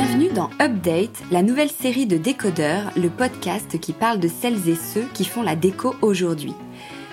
[0.00, 4.76] Bienvenue dans Update, la nouvelle série de décodeurs, le podcast qui parle de celles et
[4.76, 6.54] ceux qui font la déco aujourd'hui.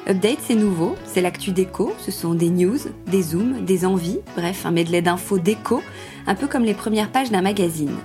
[0.07, 2.77] Update, c'est nouveau, c'est l'actu déco, ce sont des news,
[3.07, 5.81] des zooms, des envies, bref, un medley d'infos déco,
[6.27, 7.95] un peu comme les premières pages d'un magazine.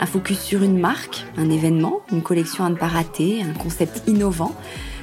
[0.00, 4.02] Un focus sur une marque, un événement, une collection à ne pas rater, un concept
[4.08, 4.56] innovant.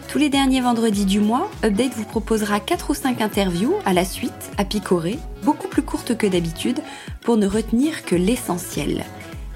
[0.10, 4.04] Tous les derniers vendredis du mois, Update vous proposera 4 ou 5 interviews à la
[4.04, 6.82] suite, à picorer, beaucoup plus courtes que d'habitude,
[7.22, 9.06] pour ne retenir que l'essentiel.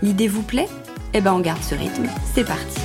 [0.02, 0.68] L'idée vous plaît?
[1.14, 2.80] Eh ben on garde ce rythme, c'est parti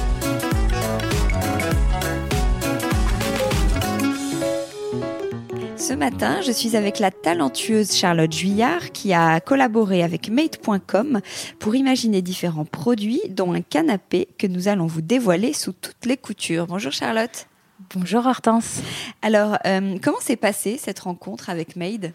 [5.77, 11.21] Ce matin, je suis avec la talentueuse Charlotte Juillard qui a collaboré avec Mate.com
[11.59, 16.17] pour imaginer différents produits, dont un canapé que nous allons vous dévoiler sous toutes les
[16.17, 16.69] coutures.
[16.69, 17.49] Bonjour Charlotte.
[17.95, 18.83] Bonjour Hortense.
[19.21, 22.13] Alors, euh, comment s'est passée cette rencontre avec Made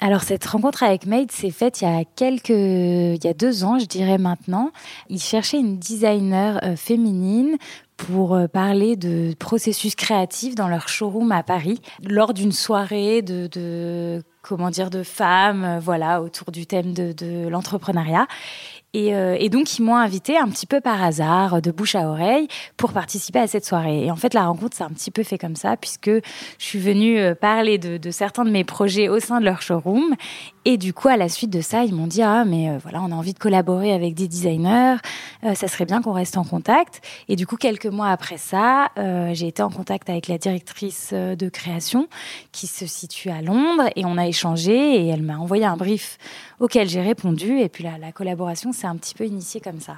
[0.00, 3.64] alors cette rencontre avec Made s'est faite il y a quelques, il y a deux
[3.64, 4.70] ans, je dirais maintenant.
[5.08, 7.56] Ils cherchaient une designer euh, féminine
[7.98, 14.22] pour euh, parler de processus créatifs dans leur showroom à Paris lors d'une soirée de,
[14.40, 18.26] comment dire de femmes, voilà, autour du thème de l'entrepreneuriat.
[18.96, 22.48] Euh, et, donc, ils m'ont invité un petit peu par hasard, de bouche à oreille,
[22.76, 24.06] pour participer à cette soirée.
[24.06, 26.20] Et en fait, la rencontre s'est un petit peu fait comme ça, puisque je
[26.58, 30.14] suis venue euh, parler de, certains de mes projets au sein de leur showroom.
[30.64, 33.00] Et du coup, à la suite de ça, ils m'ont dit ah mais euh, voilà,
[33.02, 34.96] on a envie de collaborer avec des designers,
[35.54, 37.00] ça serait bien qu'on reste en contact.
[37.28, 38.88] Et du coup, quelques mois après ça,
[39.32, 42.08] j'ai été en contact avec la directrice de création
[42.52, 46.18] qui se situe à Londres et on a échangé et elle m'a envoyé un brief
[46.60, 47.58] auquel j'ai répondu.
[47.58, 49.96] Et puis la, la collaboration s'est un petit peu initiée comme ça.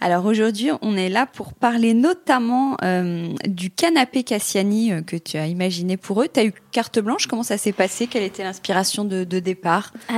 [0.00, 5.36] Alors aujourd'hui, on est là pour parler notamment euh, du canapé Cassiani euh, que tu
[5.36, 6.28] as imaginé pour eux.
[6.32, 8.06] Tu as eu carte blanche, comment ça s'est passé?
[8.06, 9.92] Quelle était l'inspiration de, départ?
[10.10, 10.14] Euh,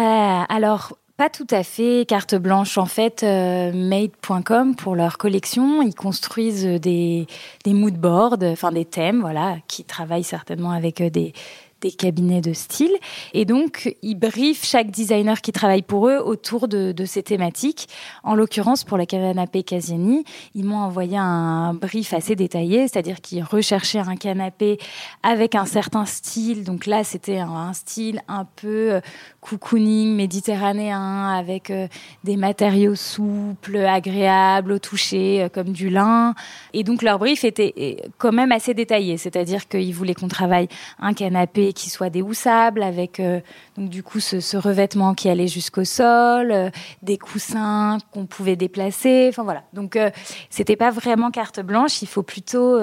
[0.48, 2.78] Alors, pas tout à fait carte blanche.
[2.78, 7.26] En fait, Made.com, pour leur collection, ils construisent des,
[7.64, 11.34] des mood boards, enfin des thèmes, voilà, qui travaillent certainement avec des
[11.80, 12.92] des cabinets de style.
[13.32, 17.88] Et donc, ils briefent chaque designer qui travaille pour eux autour de, ces thématiques.
[18.22, 20.24] En l'occurrence, pour la canapé Casiani,
[20.54, 24.78] ils m'ont envoyé un brief assez détaillé, c'est-à-dire qu'ils recherchaient un canapé
[25.22, 26.64] avec un certain style.
[26.64, 29.00] Donc là, c'était un, style un peu euh,
[29.40, 31.88] cocooning méditerranéen, avec euh,
[32.24, 36.34] des matériaux souples, agréables au toucher, euh, comme du lin.
[36.74, 41.14] Et donc, leur brief était quand même assez détaillé, c'est-à-dire qu'ils voulaient qu'on travaille un
[41.14, 43.40] canapé qui soit déhoussable, avec euh,
[43.76, 46.70] donc du coup ce, revêtement qui allait jusqu'au sol, euh,
[47.02, 49.26] des coussins qu'on pouvait déplacer.
[49.28, 49.62] Enfin voilà.
[49.72, 50.10] Donc euh,
[50.50, 52.02] c'était pas vraiment carte blanche.
[52.02, 52.78] Il faut plutôt,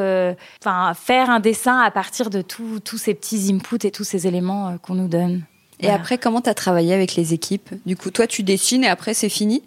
[0.61, 4.77] enfin faire un dessin à partir de tous ces petits inputs et tous ces éléments
[4.81, 5.43] qu'on nous donne.
[5.79, 7.69] Et après, comment tu as travaillé avec les équipes?
[7.85, 9.63] Du coup, toi, tu dessines et après, c'est fini?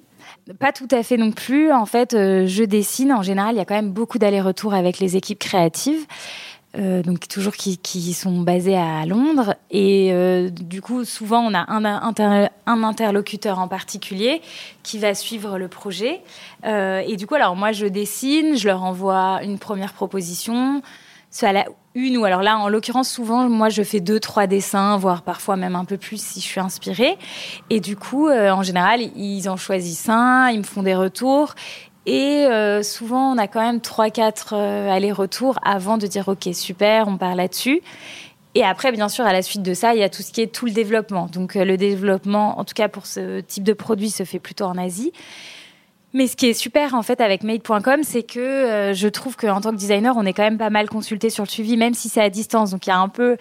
[0.59, 1.71] Pas tout à fait non plus.
[1.73, 3.13] En fait, je dessine.
[3.13, 6.07] En général, il y a quand même beaucoup d'allers-retours avec les équipes créatives.
[6.79, 9.57] Euh, donc toujours qui, qui, sont basés à Londres.
[9.73, 14.41] Et euh, du coup, souvent, on a un, un, interlocuteur en particulier
[14.85, 16.21] qui va suivre le projet.
[16.65, 20.81] Euh, et du coup, alors moi, je dessine, je leur envoie une première proposition,
[21.31, 21.65] soit la
[21.97, 25.57] une ou alors là, en l'occurrence, souvent, moi, je fais deux, trois dessins, voire parfois
[25.57, 27.19] même un peu plus si je suis inspirée.
[27.69, 31.57] Et du coup, en général, ils en choisissent un, ils me font des retours.
[32.07, 37.17] Et euh, souvent, on a quand même 3-4 allers-retours avant de dire OK, super, on
[37.17, 37.83] part là-dessus.
[38.55, 40.41] Et après, bien sûr, à la suite de ça, il y a tout ce qui
[40.41, 41.27] est tout le développement.
[41.27, 44.77] Donc, le développement, en tout cas pour ce type de produit, se fait plutôt en
[44.77, 45.13] Asie.
[46.13, 49.61] Mais ce qui est super en fait avec made.com, c'est que euh, je trouve qu'en
[49.61, 52.09] tant que designer, on est quand même pas mal consulté sur le suivi, même si
[52.09, 52.73] c'est à distance.
[52.73, 53.37] Donc il y a un peu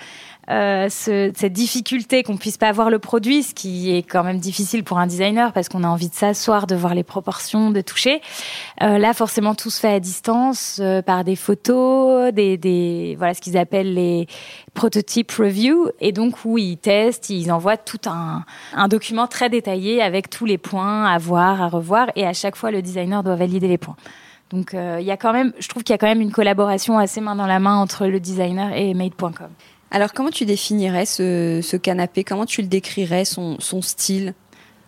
[0.49, 4.39] euh, ce, cette difficulté qu'on puisse pas voir le produit, ce qui est quand même
[4.39, 7.81] difficile pour un designer parce qu'on a envie de s'asseoir, de voir les proportions, de
[7.81, 8.21] toucher.
[8.81, 13.33] Euh, là, forcément, tout se fait à distance euh, par des photos, des, des voilà
[13.33, 14.27] ce qu'ils appellent les
[14.73, 18.43] prototype review, et donc où ils testent, ils envoient tout un,
[18.73, 22.55] un document très détaillé avec tous les points à voir, à revoir, et à chaque
[22.55, 23.95] fois le designer doit valider les points.
[24.51, 26.31] Donc euh, il y a quand même, je trouve qu'il y a quand même une
[26.31, 29.49] collaboration assez main dans la main entre le designer et made.com.
[29.91, 32.23] Alors comment tu définirais ce, ce, canapé?
[32.23, 34.33] Comment tu le décrirais, son, son style?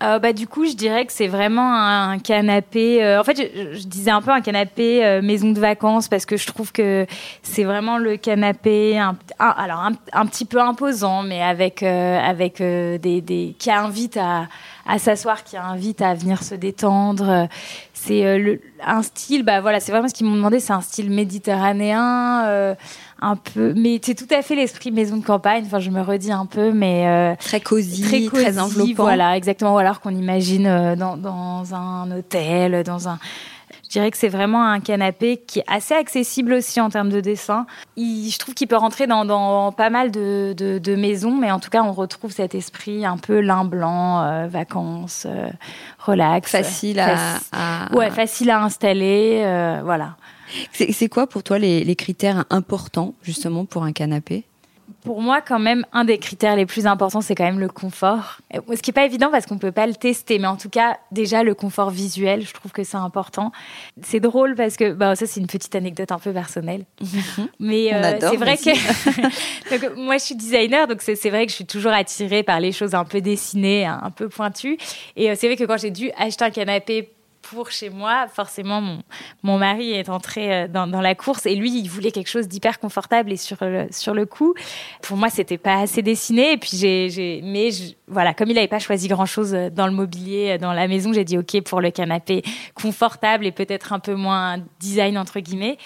[0.02, 3.04] Euh, bah, du coup, je dirais que c'est vraiment un, canapé.
[3.04, 6.38] Euh, en fait, je, disais un peu un canapé euh, maison de vacances parce que
[6.38, 7.06] je trouve que
[7.44, 13.56] c'est vraiment le canapé, un, alors un, petit peu imposant, mais avec avec des, des,
[13.60, 14.48] qui invite à,
[14.88, 17.48] à s'asseoir, qui invite à venir se détendre.
[17.94, 20.60] C'est un style, bah voilà, c'est vraiment ce qu'ils m'ont demandé.
[20.60, 22.76] C'est un style méditerranéen
[23.22, 25.64] un peu, mais c'est tout à fait l'esprit maison de campagne.
[25.66, 29.04] Enfin, je me redis un peu, mais euh, très, cosy, très cosy, très enveloppant.
[29.04, 29.76] Voilà, exactement.
[29.76, 33.20] Ou alors qu'on imagine euh, dans, dans un hôtel, dans un.
[33.92, 37.20] Je dirais que c'est vraiment un canapé qui est assez accessible aussi en termes de
[37.20, 37.66] dessin.
[37.98, 41.52] Il, je trouve qu'il peut rentrer dans, dans pas mal de, de, de, maisons, mais
[41.52, 45.50] en tout cas, on retrouve cet esprit un peu lin blanc, euh, vacances, euh,
[46.00, 46.50] relax.
[46.50, 49.42] Facile à, à, Ouais, facile à installer.
[49.44, 50.16] Euh, voilà.
[50.72, 54.44] C'est quoi pour toi les, les, critères importants justement pour un canapé?
[55.04, 58.40] Pour moi, quand même, un des critères les plus importants, c'est quand même le confort.
[58.54, 60.70] Ce qui n'est pas évident parce qu'on ne peut pas le tester, mais en tout
[60.70, 63.52] cas, déjà, le confort visuel, je trouve que c'est important.
[64.04, 66.86] C'est drôle parce que, bah, ça, c'est une petite anecdote un peu personnelle.
[67.60, 68.70] Mais euh, c'est vrai que
[69.72, 72.72] donc, moi, je suis designer, donc c'est vrai que je suis toujours attirée par les
[72.72, 74.78] choses un peu dessinées, un peu pointues.
[75.16, 77.10] Et euh, c'est vrai que quand j'ai dû acheter un canapé
[77.52, 79.04] pour chez moi, forcément, mon,
[79.44, 82.48] mon mari est entré euh, dans, dans, la course et lui, il voulait quelque chose
[82.48, 84.54] d'hyper confortable et sur le, sur le coup,
[85.02, 86.54] pour moi, c'était pas assez dessiné.
[86.54, 89.86] Et puis j'ai, mais je, voilà, comme il n'avait pas choisi grand chose euh, dans
[89.86, 92.42] le mobilier, euh, dans la maison, j'ai dit OK pour le canapé
[92.74, 95.78] confortable et peut-être un peu moins design entre guillemets.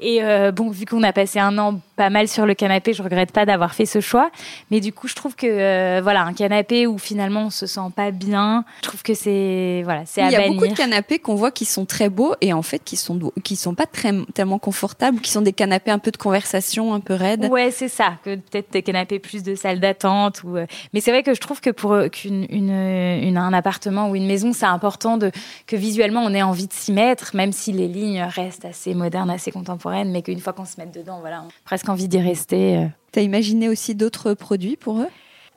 [0.00, 3.02] Et euh, bon, vu qu'on a passé un an pas mal sur le canapé, je
[3.02, 4.30] regrette pas d'avoir fait ce choix.
[4.72, 7.80] Mais du coup, je trouve que euh, voilà, un canapé où finalement on se sent
[7.94, 10.54] pas bien, je trouve que c'est voilà, c'est à Il y a bannir.
[10.54, 13.54] beaucoup de canapés qu'on voit qui sont très beaux et en fait qui sont qui
[13.54, 17.14] sont pas très tellement confortables, qui sont des canapés un peu de conversation, un peu
[17.14, 17.48] raides.
[17.50, 18.14] Ouais, c'est ça.
[18.24, 20.56] Que peut-être des canapés plus de salle d'attente ou.
[20.56, 20.66] Euh...
[20.92, 24.16] Mais c'est vrai que je trouve que pour euh, qu'une une, une, un appartement ou
[24.16, 25.30] une maison, c'est important de
[25.68, 29.30] que visuellement on ait envie de s'y mettre, même si les lignes restent assez modernes,
[29.30, 32.20] assez contemporaines mais qu'une fois qu'on se met dedans, voilà, on a presque envie d'y
[32.20, 32.86] rester.
[33.12, 35.08] Tu as imaginé aussi d'autres produits pour eux?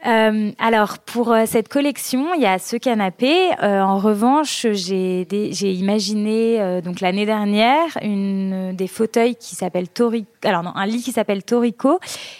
[0.05, 3.49] Euh, alors pour euh, cette collection, il y a ce canapé.
[3.63, 5.25] Euh, en revanche, j'ai
[5.61, 10.29] imaginé euh, donc l'année dernière une des fauteuils qui s'appelle Torico.
[10.43, 11.99] Alors non, un lit qui s'appelle Torico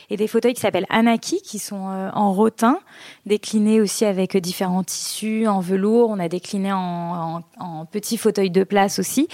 [0.10, 2.80] et des fauteuils qui s'appellent Anaki qui sont euh, en rotin,
[3.26, 6.10] déclinés aussi avec différents tissus en velours.
[6.12, 9.28] On a décliné en, en, en petits fauteuils de place aussi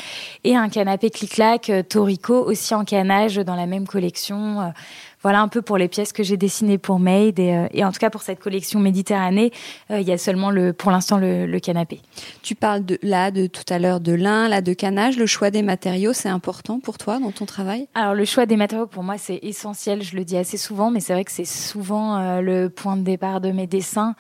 [0.46, 4.74] et un canapé clic-clac Torico aussi en canage dans la même collection
[5.24, 7.92] voilà un peu pour les pièces que j'ai dessinées pour Made et, euh, et, en
[7.92, 9.52] tout cas pour cette collection Méditerranée,
[9.90, 12.02] euh, il y a seulement le, pour l'instant le, le, canapé.
[12.42, 15.18] Tu parles de, là de tout à l'heure de lin, là de canage.
[15.18, 17.88] Le choix des matériaux, c'est important pour toi dans ton travail?
[17.96, 20.04] Alors le choix des matériaux pour moi c'est essentiel.
[20.04, 23.04] Je le dis assez souvent, mais c'est vrai que c'est souvent euh, le point de
[23.04, 24.16] départ de mes dessins.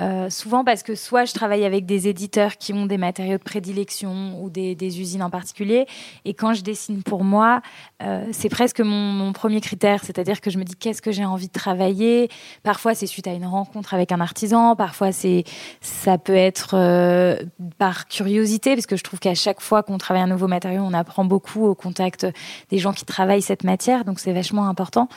[0.00, 3.42] Euh, souvent parce que soit je travaille avec des éditeurs qui ont des matériaux de
[3.42, 5.86] prédilection ou des, usines en particulier,
[6.24, 7.62] et quand je dessine pour moi,
[8.02, 11.46] euh, c'est presque mon, premier critère, c'est-à-dire que je me dis qu'est-ce que j'ai envie
[11.46, 12.28] de travailler?
[12.64, 15.44] Parfois c'est suite à une rencontre avec un artisan, parfois c'est
[15.80, 17.36] ça peut être euh,
[17.78, 20.92] par curiosité, parce que je trouve qu'à chaque fois qu'on travaille un nouveau matériau, on
[20.92, 22.26] apprend beaucoup au contact
[22.70, 25.08] des gens qui travaillent cette matière, donc c'est vachement important.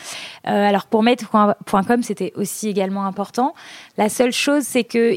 [0.43, 3.55] Alors pour Maître.com, c'était aussi également important.
[3.97, 5.15] La seule chose c'est que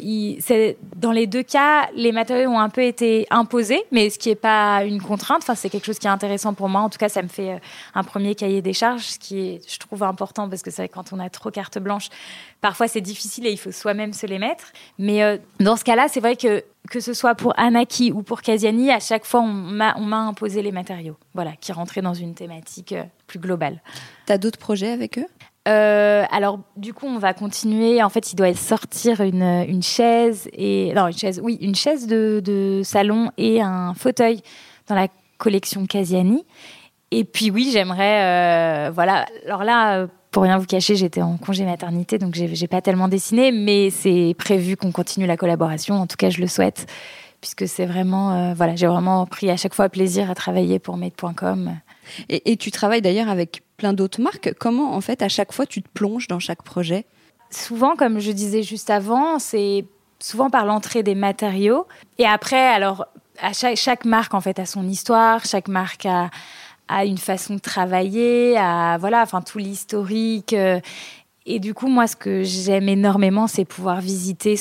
[0.94, 4.36] dans les deux cas, les matériaux ont un peu été imposés, mais ce qui n'est
[4.36, 5.42] pas une contrainte.
[5.42, 6.82] Enfin, c'est quelque chose qui est intéressant pour moi.
[6.82, 7.58] En tout cas, ça me fait euh,
[7.96, 10.88] un premier cahier des charges, ce qui est, je trouve, important parce que c'est vrai
[10.88, 12.10] quand on a trop carte blanche,
[12.60, 14.66] parfois c'est difficile et il faut soi-même se les mettre.
[15.00, 18.42] Mais euh, dans ce cas-là, c'est vrai que que ce soit pour Anaki ou pour
[18.42, 22.92] Casiani, à chaque fois, on m'a imposé les matériaux, voilà, qui rentraient dans une thématique
[22.92, 23.82] euh, plus globale.
[24.26, 25.26] Tu as d'autres projets avec eux?
[25.70, 28.02] Euh, alors, du coup, on va continuer.
[28.02, 32.06] En fait, il doit sortir une, une chaise et non, une chaise, oui, une chaise
[32.06, 34.42] de, salon et un fauteuil
[34.88, 35.08] dans la
[35.38, 36.44] collection Casiani.
[37.12, 39.26] Et puis oui, j'aimerais, voilà.
[39.46, 43.50] Alors là, pour rien vous cacher, j'étais en congé maternité, donc j'ai pas tellement dessiné,
[43.50, 45.96] mais c'est prévu qu'on continue la collaboration.
[45.96, 46.86] En tout cas, je le souhaite,
[47.40, 51.72] puisque c'est vraiment, voilà, j'ai vraiment pris à chaque fois plaisir à travailler pour Made.com.
[52.28, 54.52] Et, tu travailles d'ailleurs avec plein d'autres marques.
[54.58, 57.06] Comment, en fait, à chaque fois, tu te plonges dans chaque projet?
[57.50, 59.86] Souvent, comme je disais juste avant, c'est
[60.18, 61.86] souvent par l'entrée des matériaux.
[62.18, 63.06] Et après, alors,
[63.40, 65.46] à chaque, marque, en fait, a son histoire.
[65.46, 66.28] Chaque marque a,
[66.88, 70.52] a une façon de travailler, à, voilà, enfin, tout l'historique.
[70.52, 70.78] Euh.
[71.46, 74.56] Et du coup, moi, ce que j'aime énormément, c'est pouvoir visiter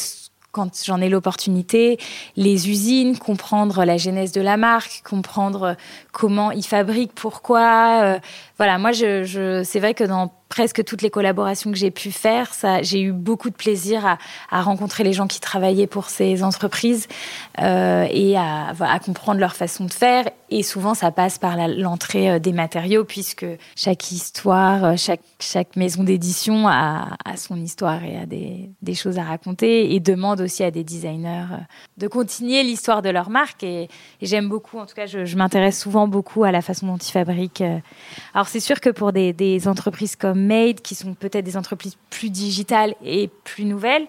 [0.51, 1.98] quand j'en ai l'opportunité,
[2.36, 5.75] les usines, comprendre la genèse de la marque, comprendre
[6.12, 8.01] comment ils fabriquent, pourquoi.
[8.03, 8.20] Euh,
[8.58, 12.51] voilà, moi, je, c'est vrai que dans presque toutes les collaborations que j'ai pu faire,
[12.82, 14.18] j'ai eu beaucoup de plaisir
[14.50, 17.08] à, rencontrer les gens qui travaillaient pour ces entreprises
[17.60, 18.74] euh, et à,
[19.06, 20.25] comprendre leur façon de faire.
[20.51, 25.75] Et souvent, ça passe par l'entrée euh, des matériaux, puisque chaque histoire, euh, chaque, chaque
[25.75, 30.72] maison d'édition a, son histoire et a des, choses à raconter et demande aussi à
[30.72, 31.58] des designers euh,
[31.98, 33.63] de continuer l'histoire de leur marque.
[33.63, 33.89] Et,
[34.22, 37.63] j'aime beaucoup, en tout cas, je, m'intéresse souvent beaucoup à la façon dont ils fabriquent.
[38.34, 42.29] Alors, c'est sûr que pour des entreprises comme Made, qui sont peut-être des entreprises plus
[42.29, 44.08] digitales et plus nouvelles,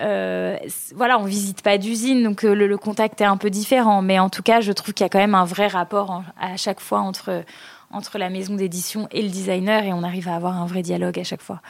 [0.00, 0.56] euh,
[0.94, 4.02] voilà, on visite pas d'usine, donc euh, le, contact est un peu différent.
[4.02, 6.56] Mais en tout cas, je trouve qu'il y a quand même un vrai rapport à
[6.56, 7.44] chaque fois entre,
[7.90, 11.18] entre la maison d'édition et le designer, et on arrive à avoir un vrai dialogue
[11.18, 11.60] à chaque fois.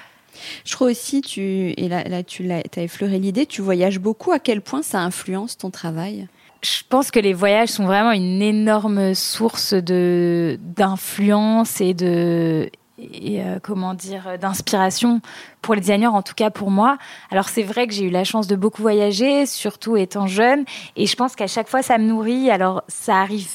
[0.64, 4.32] Je crois aussi, tu, et là, là tu as, as effleuré l'idée, tu voyages beaucoup.
[4.32, 6.28] À quel point ça influence ton travail?
[6.62, 13.42] Je pense que les voyages sont vraiment une énorme source de d'influence et de et
[13.42, 15.20] euh, comment dire d'inspiration
[15.62, 16.98] pour les designers en tout cas pour moi.
[17.30, 20.64] Alors c'est vrai que j'ai eu la chance de beaucoup voyager surtout étant jeune
[20.96, 22.50] et je pense qu'à chaque fois ça me nourrit.
[22.50, 23.50] Alors ça arrive.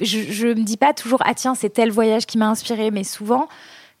[0.00, 3.04] Je, je me dis pas toujours ah tiens c'est tel voyage qui m'a inspiré mais
[3.04, 3.48] souvent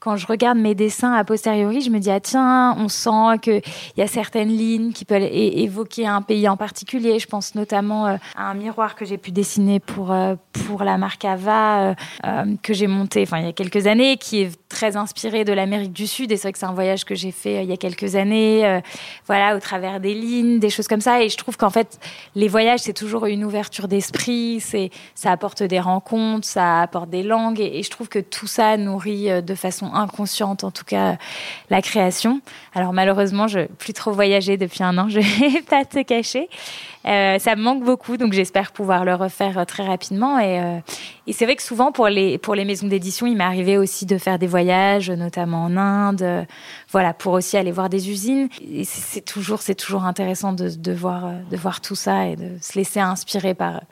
[0.06, 3.56] quand je regarde mes dessins a posteriori, je me dis ah tiens, on sent que
[3.56, 7.18] il y a certaines lignes qui peuvent évoquer un pays en particulier.
[7.18, 10.96] Je pense notamment euh, à un miroir que j'ai pu dessiner pour euh, pour la
[10.96, 14.96] marque Ava euh, que j'ai monté, enfin il y a quelques années, qui est très
[14.96, 16.30] inspiré de l'Amérique du Sud.
[16.30, 18.80] Et c'est vrai que c'est un voyage que j'ai fait il y a quelques années,
[19.26, 21.20] voilà, au travers des lignes, des choses comme ça.
[21.24, 21.98] Et je trouve qu'en fait,
[22.36, 24.62] les voyages c'est toujours une ouverture d'esprit.
[25.16, 28.76] Ça apporte des rencontres, ça apporte des langues, et, et je trouve que tout ça
[28.76, 31.16] nourrit de façon inconsciente, en tout cas,
[31.70, 32.40] la création.
[32.74, 36.48] Alors malheureusement, je plus trop voyager depuis un an, je vais pas te cacher.
[37.06, 40.40] Euh, ça me manque beaucoup, donc j'espère pouvoir le refaire euh, très rapidement.
[40.40, 40.78] Et, euh,
[41.28, 44.06] et c'est vrai que souvent pour les pour les maisons d'édition, il m'est arrivé aussi
[44.06, 46.46] de faire des voyages, notamment en Inde,
[46.90, 48.48] voilà, pour aussi aller voir des usines.
[48.84, 52.76] C'est toujours c'est toujours intéressant de, de voir de voir tout ça et de se
[52.76, 53.82] laisser inspirer par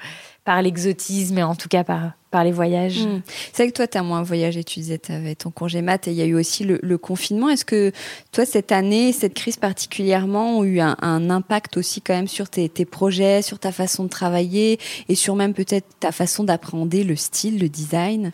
[0.45, 3.07] par l'exotisme et en tout cas par, par les voyages.
[3.07, 3.23] Mmh.
[3.53, 6.07] C'est vrai que toi, tu as moins voyagé, tu disais, tu avais ton congé mat
[6.07, 7.49] et il y a eu aussi le, le confinement.
[7.49, 7.93] Est-ce que
[8.31, 12.51] toi, cette année, cette crise particulièrement, ont eu un, un impact aussi quand même sur
[12.51, 17.05] tes, tes, projets, sur ta façon de travailler et sur même peut-être ta façon d'appréhender
[17.05, 18.33] le style, le design?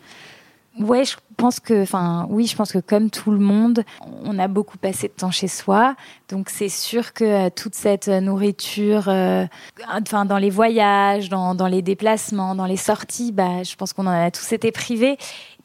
[0.79, 3.83] Ouais, je pense que, enfin, oui, je pense que comme tout le monde,
[4.23, 5.95] on a beaucoup passé de temps chez soi.
[6.29, 9.45] Donc, c'est sûr que euh, toute cette nourriture, euh,
[9.91, 14.07] enfin, dans les voyages, dans, dans, les déplacements, dans les sorties, bah, je pense qu'on
[14.07, 15.17] en a tous été privés.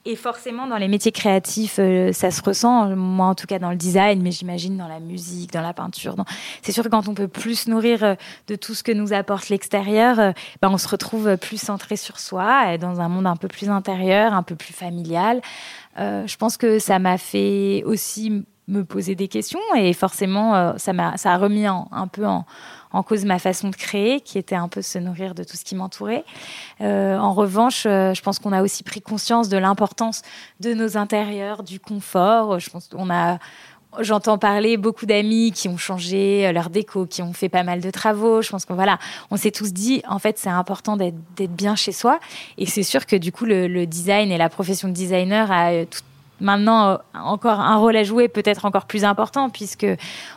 [0.08, 2.94] Et forcément, dans les métiers créatifs, euh, ça se ressent.
[2.94, 6.14] Moi, en tout cas, dans le design, mais j'imagine dans la musique, dans la peinture.
[6.62, 8.14] C'est sûr que quand on peut plus nourrir euh,
[8.46, 10.30] de tout ce que nous apporte l'extérieur, euh,
[10.62, 14.32] ben, on se retrouve plus centré sur soi, dans un monde un peu plus intérieur,
[14.32, 15.40] un peu plus familial.
[15.98, 21.16] Je pense que ça m'a fait aussi me poser des questions et forcément, ça m'a,
[21.16, 22.44] ça a remis un peu en,
[22.92, 25.64] en cause ma façon de créer, qui était un peu se nourrir de tout ce
[25.64, 26.24] qui m'entourait.
[26.80, 30.22] Euh, en revanche, euh, je pense qu'on a aussi pris conscience de l'importance
[30.60, 32.58] de nos intérieurs, du confort.
[32.58, 33.38] Je pense qu'on a
[34.00, 37.90] J'entends parler beaucoup d'amis qui ont changé leur déco, qui ont fait pas mal de
[37.90, 38.42] travaux.
[38.42, 38.98] Je pense qu'on voilà,
[39.30, 42.18] on s'est tous dit, en fait, c'est important d'être bien chez soi.
[42.58, 45.70] Et c'est sûr que du coup, le, le, design et la profession de designer a
[45.70, 46.02] euh, tout,
[46.40, 49.86] maintenant euh, encore un rôle à jouer peut-être encore plus important puisque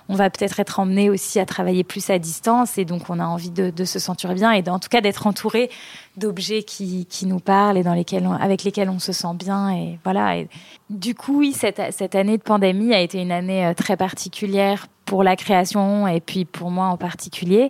[0.08, 3.25] on va peut-être être emmené aussi à travailler plus à distance et donc on a
[3.25, 5.70] envie de, se sentir bien et en tout cas d'être entouré
[6.18, 10.00] d'objets qui, qui, nous parlent et dans lesquels avec lesquels on se sent bien et
[10.03, 10.44] voilà
[10.89, 14.88] du coup oui cette, cette année de pandémie a été une année euh, très particulière
[15.06, 17.70] pour la création et puis pour moi en particulier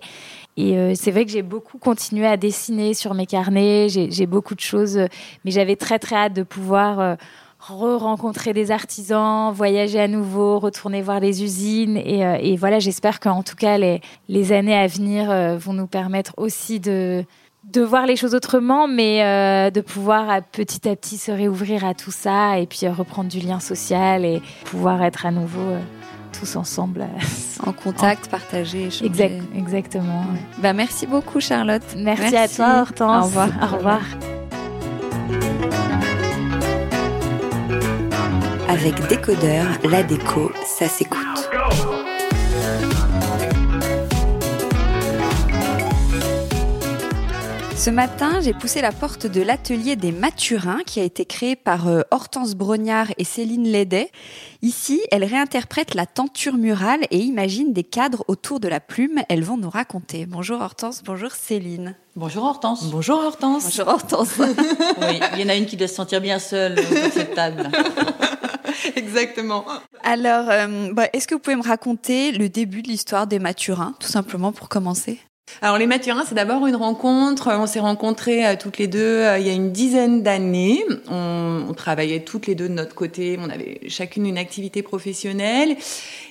[0.57, 4.55] et euh, c'est vrai que j'ai beaucoup continué à dessiner sur mes carnets j'ai beaucoup
[4.55, 4.98] de choses
[5.45, 7.17] mais j'avais très très hâte de pouvoir
[7.71, 11.97] re-rencontrer des artisans, voyager à nouveau, retourner voir les usines.
[11.97, 15.73] Et, euh, et voilà, j'espère qu'en tout cas, les, les, années à venir euh, vont
[15.73, 17.23] nous permettre aussi de
[17.65, 21.93] de voir les choses autrement, mais euh, de pouvoir petit à petit se réouvrir à
[21.93, 25.75] tout ça et puis reprendre du lien social et pouvoir être à nouveau
[26.31, 27.05] tous ensemble.
[27.65, 29.05] en contact, partager, échanger.
[29.05, 30.23] Exact, exactement.
[30.59, 31.83] Bah, merci beaucoup Charlotte.
[31.97, 33.25] Merci, à toi Hortense.
[33.25, 33.49] Au revoir.
[33.61, 34.01] Au revoir.
[38.79, 41.98] Avec Décodeur, la déco, ça s'écoute.
[47.79, 51.88] Ce matin, j'ai poussé la porte de l'atelier des Mathurins qui a été créé par
[51.88, 54.12] euh, Hortense Brognard et Céline Lédet.
[54.62, 59.21] Ici, elles réinterprètent la tenture murale et imaginent des cadres autour de la plume.
[59.29, 60.25] Elles vont nous raconter.
[60.25, 61.95] Bonjour Hortense, bonjour Céline.
[62.17, 62.83] Bonjour Hortense.
[62.91, 63.63] Bonjour Hortense.
[63.63, 64.33] Bonjour Hortense.
[64.38, 67.69] oui, il y en a une qui doit se sentir bien seule dans cette table.
[68.98, 69.63] Exactement.
[70.03, 73.95] Alors, euh, bah, est-ce que vous pouvez me raconter le début de l'histoire des Mathurins,
[74.01, 75.17] tout simplement pour commencer?
[75.61, 77.49] Alors les Mathurins, c'est d'abord une rencontre.
[77.51, 80.83] On s'est rencontrés euh, toutes les deux euh, il y a une dizaine d'années.
[81.09, 83.37] On, travaillait toutes les deux de notre côté.
[83.39, 85.77] On avait chacune une activité professionnelle.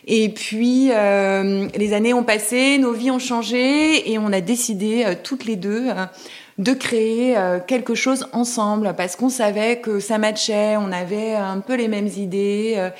[0.06, 5.06] Et puis euh, les années ont passé, nos vies ont changé et on a décidé
[5.22, 5.86] toutes les deux
[6.58, 7.34] de créer
[7.66, 10.76] quelque chose ensemble parce qu'on savait que ça matchait.
[10.76, 12.90] On avait un peu les mêmes idées.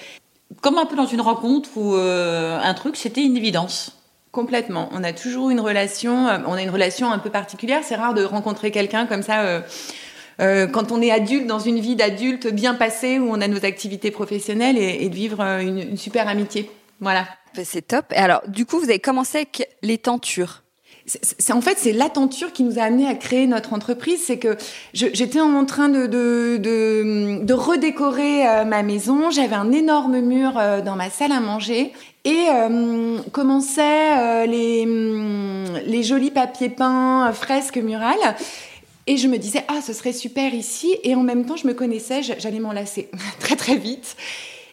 [0.62, 3.97] Comme un peu dans une rencontre ou un truc, c'était une évidence.
[4.38, 4.88] Complètement.
[4.92, 7.80] On a toujours une relation, euh, on a une relation un peu particulière.
[7.82, 9.40] C'est rare de rencontrer quelqu'un comme ça.
[9.40, 9.60] Euh,
[10.40, 13.64] euh, quand on est adulte, dans une vie d'adulte bien passée, où on a nos
[13.64, 16.70] activités professionnelles et, de vivre une, super amitié.
[17.00, 17.26] Voilà.
[17.64, 18.12] C'est top.
[18.12, 20.62] Et alors, du coup, vous avez commencé avec les tentures.
[21.08, 24.20] C'est en fait c'est la tenture qui nous a amené à créer notre entreprise.
[24.24, 24.56] C'est que
[24.92, 29.30] j'étais en train de, redécorer ma maison.
[29.30, 30.52] J'avais un énorme mur
[30.84, 31.92] dans ma salle à manger
[32.28, 38.36] et euh, commençaient euh, les, hum, les jolis papiers peints, euh, fresques murales.
[39.06, 40.94] Et je me disais, ah, ce serait super ici.
[41.04, 43.08] Et en même temps, je me connaissais, j'allais m'en lasser
[43.40, 44.16] très très vite.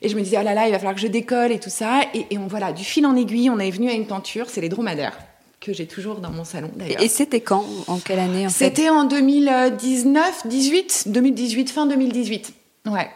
[0.01, 1.69] Et je me disais, oh là là, il va falloir que je décolle et tout
[1.69, 2.01] ça.
[2.13, 4.61] Et, et on, voilà, du fil en aiguille, on est venu à une tenture, c'est
[4.61, 5.17] les dromadaires
[5.65, 7.01] que j'ai toujours dans mon salon d'ailleurs.
[7.01, 12.53] Et c'était quand En quelle année C'était en 2019, 18, 2018, fin 2018.
[12.85, 13.09] Ouais.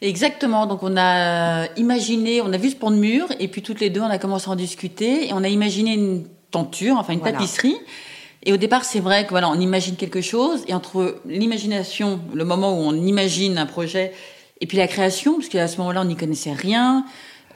[0.00, 0.66] Exactement.
[0.66, 3.90] Donc on a imaginé, on a vu ce pont de mur et puis toutes les
[3.90, 7.20] deux on a commencé à en discuter et on a imaginé une tenture, enfin une
[7.20, 7.76] tapisserie.
[8.42, 12.44] Et au départ, c'est vrai que voilà, on imagine quelque chose et entre l'imagination, le
[12.46, 14.12] moment où on imagine un projet
[14.62, 17.04] et puis la création, parce qu'à ce moment-là, on n'y connaissait rien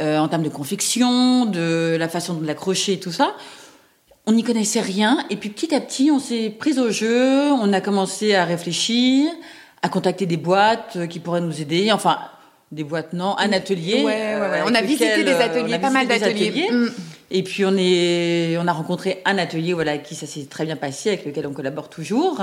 [0.01, 3.35] euh, en termes de confection, de la façon de l'accrocher et tout ça.
[4.27, 7.73] On n'y connaissait rien et puis petit à petit, on s'est pris au jeu, on
[7.73, 9.31] a commencé à réfléchir,
[9.83, 11.93] à contacter des boîtes qui pourraient nous aider.
[11.93, 12.19] Enfin,
[12.73, 14.03] des boîtes, non, un atelier.
[14.03, 14.63] Ouais, ouais, ouais.
[14.67, 16.69] On a visité des ateliers, pas mal d'ateliers.
[17.31, 20.77] Et puis on est, on a rencontré un atelier, voilà, qui ça s'est très bien
[20.77, 22.43] passé, avec lequel on collabore toujours.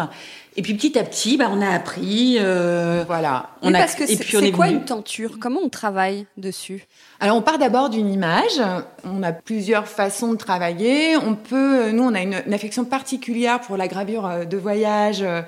[0.58, 3.52] Et puis petit à petit, bah, on a appris, euh, voilà.
[3.62, 5.38] On a, parce que c'est quoi une tenture?
[5.40, 6.86] Comment on travaille dessus?
[7.20, 8.62] Alors on part d'abord d'une image.
[9.06, 11.16] On a plusieurs façons de travailler.
[11.16, 15.22] On peut, nous, on a une, une affection particulière pour la gravure euh, de voyage
[15.22, 15.42] euh,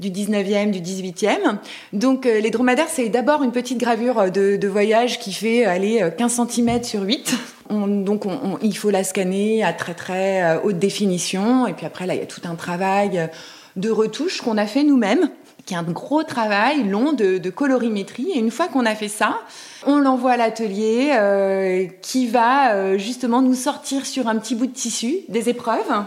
[0.00, 1.58] du 19e, du 18e.
[1.92, 6.40] Donc les dromadaires, c'est d'abord une petite gravure de, de voyage qui fait aller 15
[6.48, 7.38] cm sur 8
[7.70, 8.24] donc
[8.62, 11.66] il faut la scanner à très très euh, haute définition.
[11.66, 13.28] Et puis après, là, il y a tout un travail
[13.76, 15.30] de retouche qu'on a fait nous-mêmes,
[15.64, 18.30] qui est un gros travail long de, colorimétrie.
[18.34, 19.38] Et une fois qu'on a fait ça,
[19.86, 24.66] on l'envoie à l'atelier euh, qui va euh, justement nous sortir sur un petit bout
[24.66, 26.04] de tissu des épreuves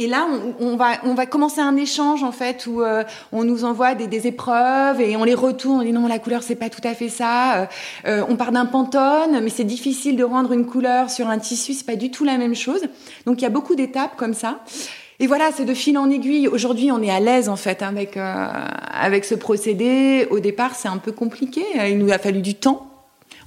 [0.00, 0.26] et là,
[0.60, 4.06] on, va, on va commencer un échange en fait où euh, on nous envoie des,
[4.06, 5.80] des, épreuves et on les retourne.
[5.80, 7.54] On dit non, la couleur c'est pas tout à fait ça.
[7.54, 7.66] Euh,
[8.06, 11.74] euh, on part d'un pantone, mais c'est difficile de rendre une couleur sur un tissu,
[11.74, 12.80] c'est pas du tout la même chose.
[13.26, 14.60] Donc il y a beaucoup d'étapes comme ça.
[15.18, 16.48] Et voilà, c'est de fil en aiguille.
[16.48, 20.26] Aujourd'hui, on est à l'aise en fait avec avec ce procédé.
[20.30, 21.62] Au départ, c'est un peu compliqué.
[21.90, 22.86] Il nous a fallu du temps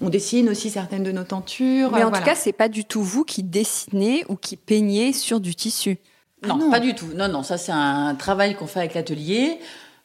[0.02, 1.92] on dessine aussi certaines de nos tentures.
[1.92, 5.40] Mais en tout cas, c'est pas du tout vous qui dessinez ou qui peignez sur
[5.40, 5.98] du tissu.
[6.44, 7.08] Ah non, pas du tout.
[7.16, 9.60] Non, non, ça c'est un travail qu'on fait avec l'atelier.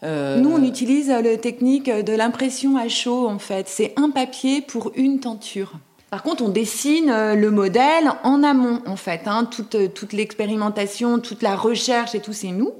[0.05, 3.67] Euh, Nous, on utilise la technique de l'impression à chaud, en fait.
[3.69, 5.73] C'est un papier pour une tenture.
[6.11, 9.23] Par contre, on dessine euh, le modèle en amont, en fait.
[9.27, 9.45] Hein.
[9.45, 12.73] Toute, euh, toute l'expérimentation, toute la recherche et tout, c'est nous.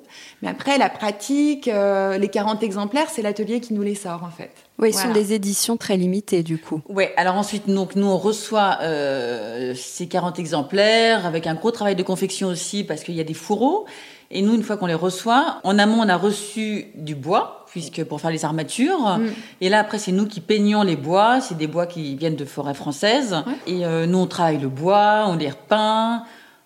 [0.43, 4.51] Mais après, la pratique, les 40 exemplaires, c'est l'atelier qui nous les sort, en fait.
[4.79, 6.81] Oui, ce sont des éditions très limitées, du coup.
[6.89, 11.97] Oui, alors ensuite, donc, nous, on reçoit euh, ces 40 exemplaires avec un gros travail
[11.97, 13.87] de confection aussi, parce qu'il y a des fourreaux.
[14.31, 18.05] Et nous, une fois qu'on les reçoit, en amont, on a reçu du bois, puisque
[18.05, 19.19] pour faire les armatures.
[19.19, 19.29] Mm.
[19.61, 21.41] Et là, après, c'est nous qui peignons les bois.
[21.41, 23.37] C'est des bois qui viennent de forêts françaises.
[23.67, 26.25] Et euh, nous, on travaille le bois, on les repeint.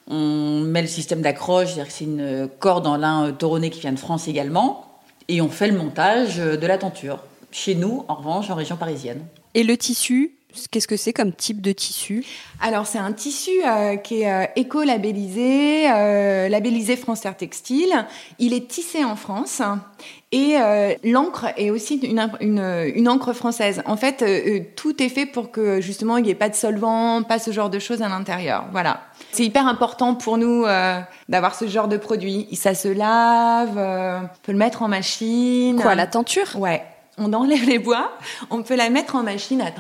[0.09, 3.93] On met le système d'accroche, c'est-à-dire que c'est une corde en lin toronné qui vient
[3.93, 4.87] de France également.
[5.29, 7.21] Et on fait le montage de la tenture.
[7.53, 9.21] Chez nous, en revanche, en région parisienne.
[9.55, 10.33] Et le tissu,
[10.71, 12.25] Qu'est-ce que c'est comme type de tissu?
[12.61, 18.07] Alors c'est un tissu euh, qui est euh, éco-labellisé, euh, labellisé France Terre Textile.
[18.39, 19.63] Il est tissé en France
[20.31, 20.57] et
[21.05, 23.83] l'encre est aussi une, une, encre française.
[23.85, 24.25] En fait,
[24.77, 27.69] tout est fait pour que justement il n'y ait pas de solvant, pas ce genre
[27.69, 28.65] de choses à l'intérieur.
[28.73, 29.03] Voilà.
[29.31, 30.65] C'est hyper important pour nous
[31.29, 32.49] d'avoir ce genre de produit.
[32.55, 35.79] Ça se lave, on peut le mettre en machine.
[35.81, 36.59] Quoi, la tenture?
[36.59, 36.83] Ouais
[37.19, 38.13] on enlève les bois,
[38.51, 39.71] on peut la mettre en machine à,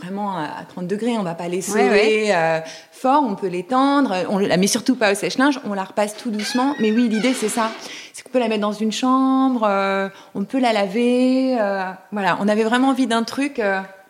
[0.00, 2.60] vraiment à 30 degrés, on va pas les sauver euh,
[2.92, 6.30] fort, on peut l'étendre, on la met surtout pas au sèche-linge, on la repasse tout
[6.30, 6.74] doucement.
[6.78, 7.72] Mais oui, l'idée c'est ça,
[8.12, 12.38] c'est qu'on peut la mettre dans une chambre, euh, on peut la laver, euh, voilà.
[12.40, 13.60] On avait vraiment envie d'un truc.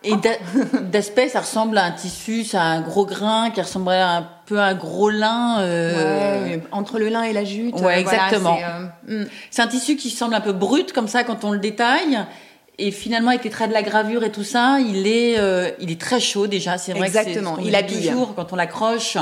[0.03, 0.13] et
[0.83, 4.59] d'aspect, ça ressemble à un tissu, ça a un gros grain qui ressemblerait un peu
[4.59, 5.57] à un gros lin.
[6.71, 7.79] entre le lin et la jute.
[7.81, 8.59] Ouais, exactement.
[9.07, 9.23] Hmm.
[9.49, 12.19] c'est un tissu qui semble un peu brut comme ça quand on le détaille
[12.79, 15.91] et finalement, avec les traits de la gravure et tout ça, il est, euh, il
[15.91, 16.77] est très chaud déjà.
[16.77, 17.55] C'est vrai Exactement.
[17.55, 19.17] que il habille toujours quand on l'accroche.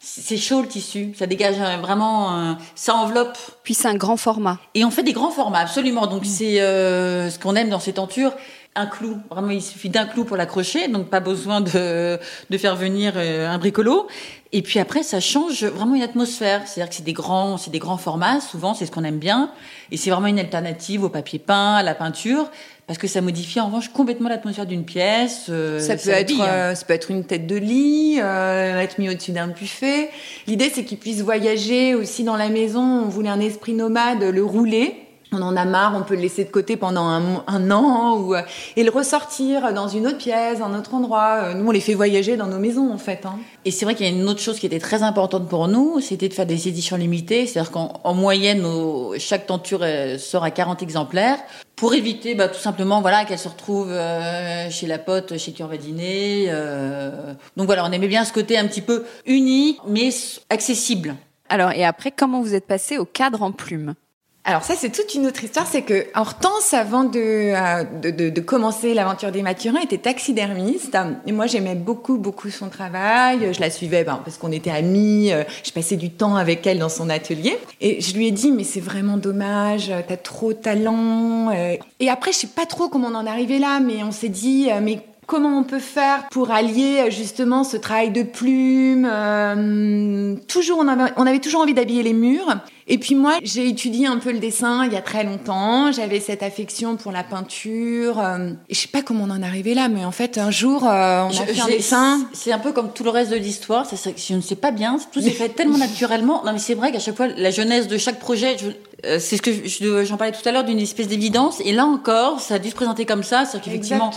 [0.00, 3.36] C'est chaud le tissu, ça dégage vraiment, ça enveloppe.
[3.64, 4.58] Puis c'est un grand format.
[4.74, 6.06] Et on fait des grands formats, absolument.
[6.06, 8.32] Donc c'est euh, ce qu'on aime dans ces tentures.
[8.80, 12.16] Un clou, vraiment il suffit d'un clou pour l'accrocher, donc pas besoin de,
[12.48, 14.06] de faire venir euh, un bricolo.
[14.52, 16.62] Et puis après, ça change vraiment une atmosphère.
[16.66, 18.40] C'est-à-dire que c'est des grands, c'est des grands formats.
[18.40, 19.50] Souvent, c'est ce qu'on aime bien.
[19.90, 22.50] Et c'est vraiment une alternative au papier peint, à la peinture
[22.88, 25.46] parce que ça modifie en revanche complètement l'atmosphère d'une pièce.
[25.50, 29.10] Euh, ça peut être, euh, ça peut être une tête de lit, euh, être mis
[29.10, 30.08] au-dessus d'un buffet.
[30.46, 32.80] L'idée c'est qu'il puisse voyager aussi dans la maison.
[32.80, 36.44] On voulait un esprit nomade, le rouler on en a marre, on peut le laisser
[36.44, 40.94] de côté pendant un, an ou, et le ressortir dans une autre pièce, un autre
[40.94, 41.40] endroit.
[41.42, 43.26] Euh, nous, on les fait voyager dans nos maisons, en fait.
[43.26, 43.38] Hein.
[43.64, 46.00] Et c'est vrai qu'il y a une autre chose qui était très importante pour nous,
[46.00, 47.46] c'était de faire des éditions limitées.
[47.46, 48.64] C'est-à-dire qu'en moyenne,
[49.18, 51.38] chaque tenture euh, sort à 40 exemplaires
[51.76, 55.62] pour éviter bah, tout simplement voilà qu'elle se retrouve euh, chez la pote, chez qui
[55.62, 56.50] on va dîner.
[57.56, 60.10] Donc voilà, on aimait bien ce côté un petit peu unique, mais
[60.50, 61.14] accessible.
[61.48, 63.94] Alors, et après, comment vous êtes passé au cadre en plume?
[64.48, 65.66] Alors ça, c'est toute une autre histoire.
[65.66, 70.96] C'est que Hortense, avant de, euh, de, de, commencer l'aventure des Mathurins, était taxidermiste.
[71.26, 73.52] Et moi, j'aimais beaucoup, beaucoup son travail.
[73.52, 75.32] Je la suivais ben, parce qu'on était amis.
[75.32, 77.58] Euh, je passais du temps avec elle dans son atelier.
[77.82, 81.50] Et je lui ai dit, mais c'est vraiment dommage, t'as trop de talent.
[81.54, 81.76] Euh.
[82.00, 84.30] Et après, je sais pas trop comment on en est arrivé là, mais on s'est
[84.30, 89.06] dit, mais comment on peut faire pour allier justement ce travail de plume.
[90.48, 92.56] toujours, on avait toujours envie d'habiller les murs.
[92.90, 95.92] Et puis moi, j'ai étudié un peu le dessin il y a très longtemps.
[95.92, 98.18] J'avais cette affection pour la peinture.
[98.18, 100.50] Euh, et je sais pas comment on en est arrivé là, mais en fait, un
[100.50, 102.20] jour, euh, on a fait un dessin.
[102.32, 103.86] C'est un peu comme tout le reste de l'histoire.
[103.90, 104.98] Je ne sais pas bien.
[105.12, 106.42] Tout s'est fait tellement naturellement.
[106.46, 108.56] Non, mais c'est vrai qu'à chaque fois, la jeunesse de chaque projet,
[109.04, 111.60] euh, c'est ce que j'en parlais tout à l'heure d'une espèce d'évidence.
[111.64, 113.44] Et là encore, ça a dû se présenter comme ça.
[113.44, 114.10] C'est qu'effectivement,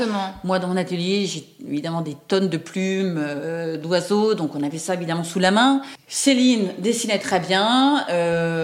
[0.46, 3.22] moi, dans mon atelier, j'ai évidemment des tonnes de plumes,
[3.84, 4.34] d'oiseaux.
[4.34, 5.82] Donc, on avait ça évidemment sous la main.
[6.08, 8.06] Céline dessinait très bien.
[8.10, 8.61] Euh,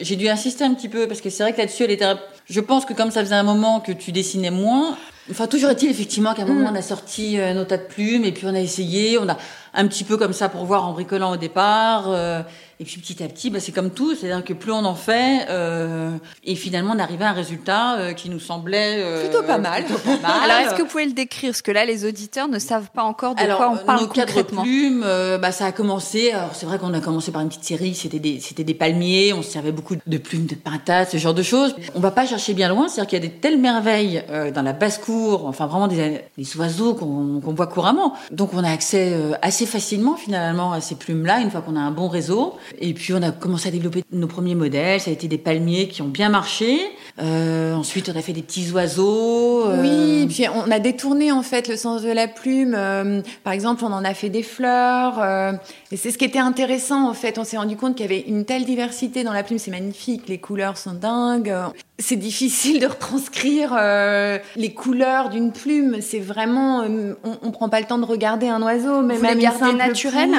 [0.00, 2.06] j'ai dû insister un petit peu parce que c'est vrai que là-dessus, elle était.
[2.50, 4.96] Je pense que comme ça faisait un moment que tu dessinais moins,
[5.30, 6.74] enfin toujours est-il effectivement qu'à un moment mm.
[6.74, 9.36] on a sorti euh, nos tas de plumes et puis on a essayé, on a
[9.74, 12.06] un petit peu comme ça pour voir en bricolant au départ.
[12.08, 12.42] Euh,
[12.80, 15.46] et puis petit à petit, bah, c'est comme tout, c'est-à-dire que plus on en fait,
[15.48, 16.12] euh,
[16.44, 19.84] et finalement on arrivait à un résultat euh, qui nous semblait euh, plutôt pas mal.
[20.22, 21.50] Alors est-ce que vous pouvez le décrire?
[21.50, 24.62] Parce que là, les auditeurs ne savent pas encore de quoi on parle nos concrètement.
[24.62, 26.30] plumes, bah, ça a commencé.
[26.30, 29.32] Alors c'est vrai qu'on a commencé par une petite série, c'était des, c'était des palmiers,
[29.32, 31.74] on se servait beaucoup de plumes de pintade, ce genre de choses.
[31.96, 34.22] On va pas chercher bien loin, c'est-à-dire qu'il y a des telles merveilles
[34.54, 38.14] dans la basse-cour, enfin vraiment des, des oiseaux qu'on, voit couramment.
[38.30, 41.90] Donc on a accès assez facilement finalement à ces plumes-là une fois qu'on a un
[41.90, 42.54] bon réseau.
[42.80, 45.00] Et puis on a commencé à développer nos premiers modèles.
[45.00, 46.80] Ça a été des palmiers qui ont bien marché.
[47.20, 49.66] Euh, ensuite, on a fait des petits oiseaux.
[49.66, 49.82] Euh...
[49.82, 52.74] Oui, puis on a détourné en fait le sens de la plume.
[52.76, 55.18] Euh, par exemple, on en a fait des fleurs.
[55.20, 55.52] Euh,
[55.90, 57.38] et c'est ce qui était intéressant en fait.
[57.38, 59.58] On s'est rendu compte qu'il y avait une telle diversité dans la plume.
[59.58, 60.28] C'est magnifique.
[60.28, 61.52] Les couleurs sont dingues.
[62.00, 65.96] C'est difficile de retranscrire euh, les couleurs d'une plume.
[66.00, 66.84] C'est vraiment,
[67.24, 70.30] on, on prend pas le temps de regarder un oiseau, mais même garder naturel.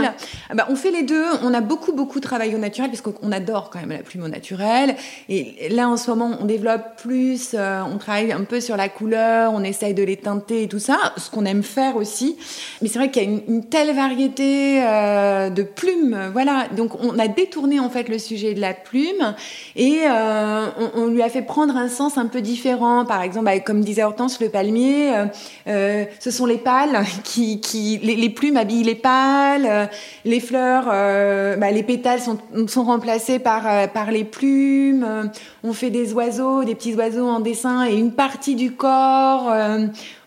[0.49, 1.25] Ah bah, on fait les deux.
[1.43, 4.29] On a beaucoup beaucoup travaillé au naturel parce qu'on adore quand même la plume au
[4.29, 4.95] naturel.
[5.27, 7.51] Et là en ce moment, on développe plus.
[7.53, 9.51] Euh, on travaille un peu sur la couleur.
[9.53, 12.37] On essaye de les teinter et tout ça, ce qu'on aime faire aussi.
[12.81, 16.29] Mais c'est vrai qu'il y a une, telle variété euh, de plumes.
[16.31, 16.67] Voilà.
[16.77, 19.35] Donc on a détourné en fait le sujet de la plume
[19.75, 23.05] et on, on lui a fait prendre un sens un peu différent.
[23.05, 25.25] Par exemple, comme disait Hortense, le palmier, euh,
[25.67, 29.85] euh ce sont les pâles qui, qui les, plumes habillent les pâles, euh,
[30.25, 35.31] les fleurs, euh, bah, les pétales sont, sont remplacés par par les plumes.
[35.63, 39.51] on fait des oiseaux, des petits oiseaux en dessin et une partie du corps,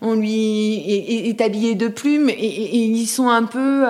[0.01, 3.87] on lui est, est, habillé de plumes et, et, et ils sont un peu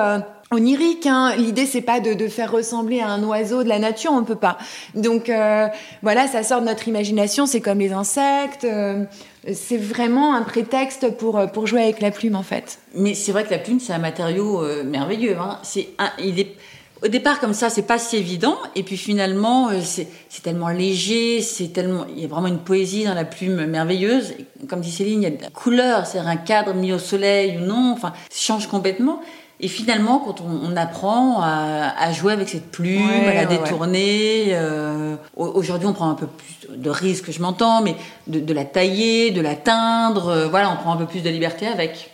[0.53, 1.07] onirique.
[1.07, 1.35] Hein.
[1.37, 4.59] L'idée c'est pas de, faire ressembler à un oiseau de la nature, on peut pas.
[4.95, 5.67] Donc euh,
[6.03, 7.47] voilà, ça sort de notre imagination.
[7.47, 8.65] C'est comme les insectes.
[8.65, 9.05] Euh,
[9.53, 12.79] c'est vraiment un prétexte pour pour jouer avec la plume en fait.
[12.95, 15.37] Mais c'est vrai que la plume c'est un matériau euh, merveilleux.
[15.37, 15.59] Hein.
[15.63, 15.89] C'est
[16.19, 16.55] il est
[17.03, 20.09] au départ comme ça c'est pas si évident et puis finalement euh, c'est
[20.43, 24.35] tellement léger c'est tellement il y a vraiment une poésie dans la plume merveilleuse
[24.69, 27.59] comme dit Céline il y a de la couleur c'est un cadre mis au soleil
[27.59, 29.21] ou non enfin ça change complètement
[29.61, 35.87] et finalement, quand on, apprend à, jouer avec cette plume, à la détourner, euh, aujourd'hui
[35.87, 37.95] on prend un peu plus de risques, je m'entends, mais
[38.27, 41.69] de, la tailler, de la teindre, euh, voilà, on prend un peu plus de liberté
[41.69, 42.11] avec.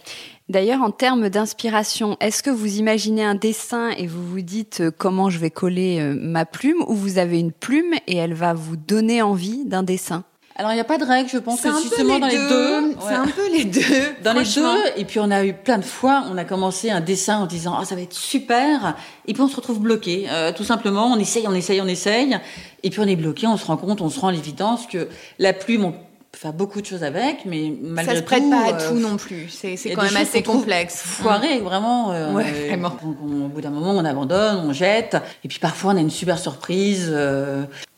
[0.51, 4.91] D'ailleurs, en termes d'inspiration, est-ce que vous imaginez un dessin et vous vous dites euh,
[4.91, 8.77] comment je vais coller ma plume, ou vous avez une plume et elle va vous
[8.77, 10.25] donner envie d'un dessin?
[10.59, 13.15] Alors il n'y a pas de règle, je pense que justement dans les deux, c'est
[13.15, 13.81] un peu les deux.
[14.25, 17.01] Dans les deux, et puis on a eu plein de fois, on a commencé un
[17.01, 20.53] dessin en disant ah ça va être super, et puis on se retrouve bloqué, euh,
[20.53, 22.37] tout simplement, on essaye, on essaye, on essaye,
[22.83, 25.53] et puis on est bloqué, on se rend compte, on se rend l'évidence que la
[25.53, 25.99] plume, on peut
[26.35, 28.99] faire beaucoup de choses avec, mais malgré tout, ça se prête pas à euh, tout
[28.99, 29.49] non plus.
[29.51, 30.97] C'est quand même assez complexe.
[30.97, 32.11] Foiré, vraiment.
[32.11, 32.97] Euh, ouais, vraiment.
[33.05, 36.37] au bout d'un moment, on abandonne, on jette, et puis parfois on a une super
[36.37, 37.15] surprise.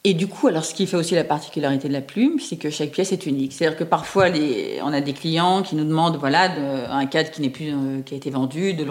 [0.03, 2.71] Et du coup, alors ce qui fait aussi la particularité de la plume, c'est que
[2.71, 3.53] chaque pièce est unique.
[3.53, 4.29] C'est-à-dire que parfois,
[4.83, 6.51] on a des clients qui nous demandent, voilà,
[6.91, 8.91] un cadre qui n'est plus, euh, qui a été vendu, de le,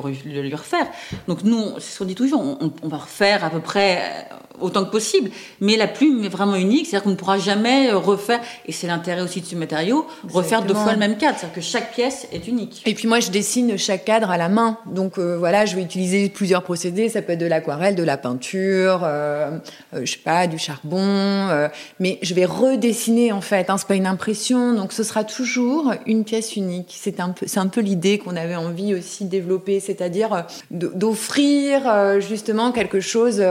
[0.56, 0.86] refaire.
[1.28, 4.36] Donc nous, c'est ce qu'on dit toujours, on, on, va refaire à peu près euh,
[4.62, 5.32] autant que possible.
[5.62, 8.86] Mais la plume est vraiment unique, c'est-à-dire qu'on ne pourra jamais euh, refaire, et c'est
[8.86, 11.40] l'intérêt aussi de ce matériau, refaire deux fois le même cadre.
[11.40, 12.84] C'est-à-dire que chaque pièce est unique.
[12.86, 14.78] Et puis moi, je dessine chaque cadre à la main.
[14.86, 17.10] Donc voilà, je vais utiliser plusieurs procédés.
[17.10, 19.58] Ça peut être de l'aquarelle, de la peinture, euh,
[19.92, 21.68] je sais pas, du charbon euh,
[22.00, 23.70] mais je vais redessiner en fait.
[23.70, 26.96] Hein, c'est pas une impression, donc ce sera toujours une pièce unique.
[26.98, 30.42] C'est un peu, c'est un peu l'idée qu'on avait envie aussi de développer, c'est-à-dire euh,
[30.72, 33.44] d'offrir euh, justement quelque chose.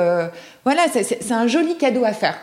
[0.65, 2.37] voilà, c'est un joli cadeau à faire.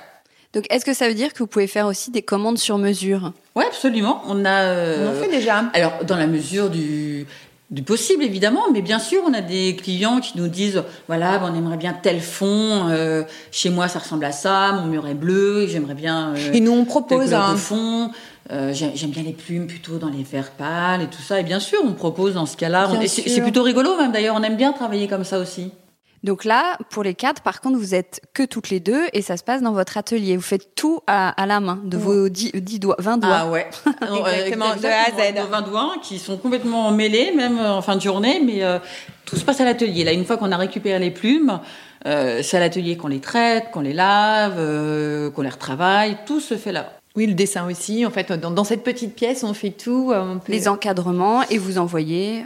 [0.54, 3.34] Donc, est-ce que ça veut dire que vous pouvez faire aussi des commandes sur mesure?
[3.56, 4.22] Oui, absolument.
[4.26, 4.74] On a.
[5.00, 5.66] On en fait déjà.
[5.74, 7.26] Alors, dans la mesure du
[7.72, 11.52] du possible évidemment, mais bien sûr, on a des clients qui nous disent voilà, ben,
[11.52, 12.90] on aimerait bien tel fond.
[12.90, 14.72] Euh, chez moi, ça ressemble à ça.
[14.74, 15.66] Mon mur est bleu.
[15.68, 16.36] J'aimerais bien.
[16.36, 18.12] Euh, et nous, on propose un fond.
[18.52, 21.40] Euh, J'aime bien les plumes plutôt dans les verts pâles et tout ça.
[21.40, 22.90] Et bien sûr, on propose dans ce cas-là.
[23.08, 24.36] C'est plutôt rigolo même d'ailleurs.
[24.38, 25.72] On aime bien travailler comme ça aussi.
[26.26, 29.38] Donc là, pour les quatre, par contre, vous êtes que toutes les deux et ça
[29.38, 30.36] se passe dans votre atelier.
[30.36, 33.32] Vous faites tout à, la main, de vos 10, doigts, 20 doigts.
[33.32, 33.68] Ah ouais,
[34.02, 35.50] exactement, de A à Z.
[35.52, 38.80] 20 doigts qui sont complètement mêlés, même en fin de journée, mais euh,
[39.26, 40.04] tout se passe à l'atelier.
[40.04, 41.60] Là, une fois qu'on a récupéré les plumes,
[42.08, 46.40] euh, c'est à l'atelier qu'on les traite, qu'on les lave, euh, qu'on les retravaille, tout
[46.40, 46.94] se fait là.
[47.16, 48.04] Oui, le dessin aussi.
[48.04, 50.12] En fait, dans, cette petite pièce, on fait tout.
[50.48, 52.44] Les encadrements et vous envoyez.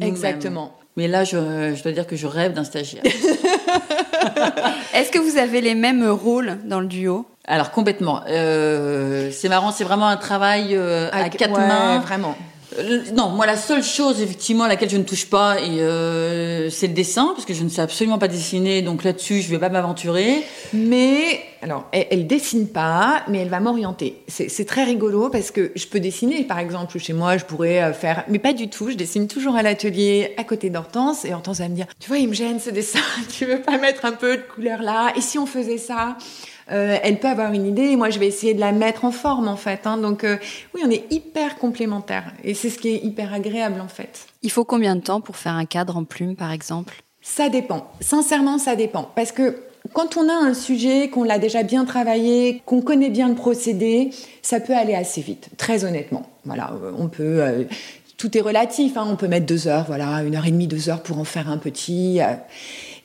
[0.00, 0.77] Exactement.
[0.98, 3.04] Mais là, je, dois dire que je rêve d'un stagiaire.
[4.94, 7.24] Est-ce que vous avez les mêmes rôles dans le duo?
[7.46, 8.22] Alors complètement.
[8.26, 12.00] Euh, c'est marrant, c'est vraiment un travail euh, à, quatre mains.
[12.00, 12.34] Vraiment.
[12.78, 16.88] Euh, non, moi la seule chose effectivement à laquelle je ne touche pas, euh, c'est
[16.88, 19.58] le dessin, parce que je ne sais absolument pas dessiner, donc là-dessus je ne vais
[19.58, 20.44] pas m'aventurer.
[20.72, 24.22] Mais alors, elle, elle, dessine pas, mais elle va m'orienter.
[24.28, 27.92] C'est très rigolo parce que je peux dessiner, par exemple, chez moi, je pourrais euh,
[27.92, 28.90] faire, mais pas du tout.
[28.90, 32.18] Je dessine toujours à l'atelier, à côté d'Hortense, et Hortense va me dire, tu vois,
[32.18, 33.00] il me gêne ce dessin.
[33.36, 36.16] tu veux pas mettre un peu de couleur là Et si on faisait ça?
[36.70, 39.10] Euh, elle peut avoir une idée et moi je vais essayer de la mettre en
[39.10, 39.86] forme en fait.
[39.86, 39.96] Hein.
[39.96, 40.36] Donc euh,
[40.74, 44.26] oui, on est hyper complémentaires et c'est ce qui est hyper agréable en fait.
[44.42, 46.94] Il faut combien de temps pour faire un cadre en plume par exemple?
[47.22, 47.90] Ça dépend.
[48.00, 49.56] Sincèrement, ça dépend parce que
[49.94, 54.10] quand on a un sujet, qu'on l'a déjà bien travaillé, qu'on connaît bien le procédé,
[54.42, 56.28] ça peut aller assez vite, très honnêtement.
[56.44, 57.66] Voilà, euh, on peut.
[58.18, 58.98] tout est relatif.
[58.98, 59.06] Hein.
[59.08, 61.48] On peut mettre deux heures, voilà, une heure et demie, deux heures pour en faire
[61.48, 62.20] un petit.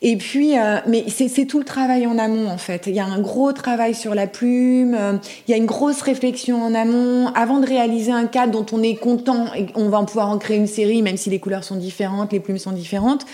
[0.05, 2.83] Et puis, euh, mais c'est tout le travail en amont en fait.
[2.87, 5.13] Il y a un gros travail sur la plume, euh,
[5.47, 7.27] il y a une grosse réflexion en amont.
[7.35, 10.57] Avant de réaliser un cadre dont on est content et on va pouvoir en créer
[10.57, 13.25] une série, même si les couleurs sont différentes, les plumes sont différentes.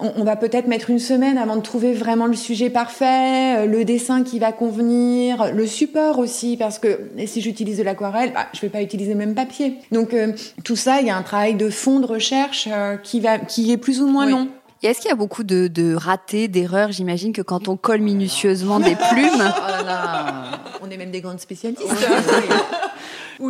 [0.00, 3.84] On, va peut-être mettre une semaine avant de trouver vraiment le sujet parfait, euh, le
[3.84, 8.60] dessin qui va convenir, le support aussi, parce que si j'utilise de l'aquarelle, bah, je
[8.60, 9.74] vais pas utiliser le même papier.
[9.90, 10.14] Donc
[10.62, 12.68] tout ça, il y a un travail de fond de recherche
[13.02, 14.48] qui va, qui est plus ou moins long.
[14.82, 16.92] Et est-ce qu'il y a beaucoup de, de ratés, d'erreurs?
[16.92, 19.32] J'imagine que quand on colle minutieusement des plumes.
[19.34, 20.44] Oh là là.
[20.80, 21.82] On on est même des grandes spécialistes.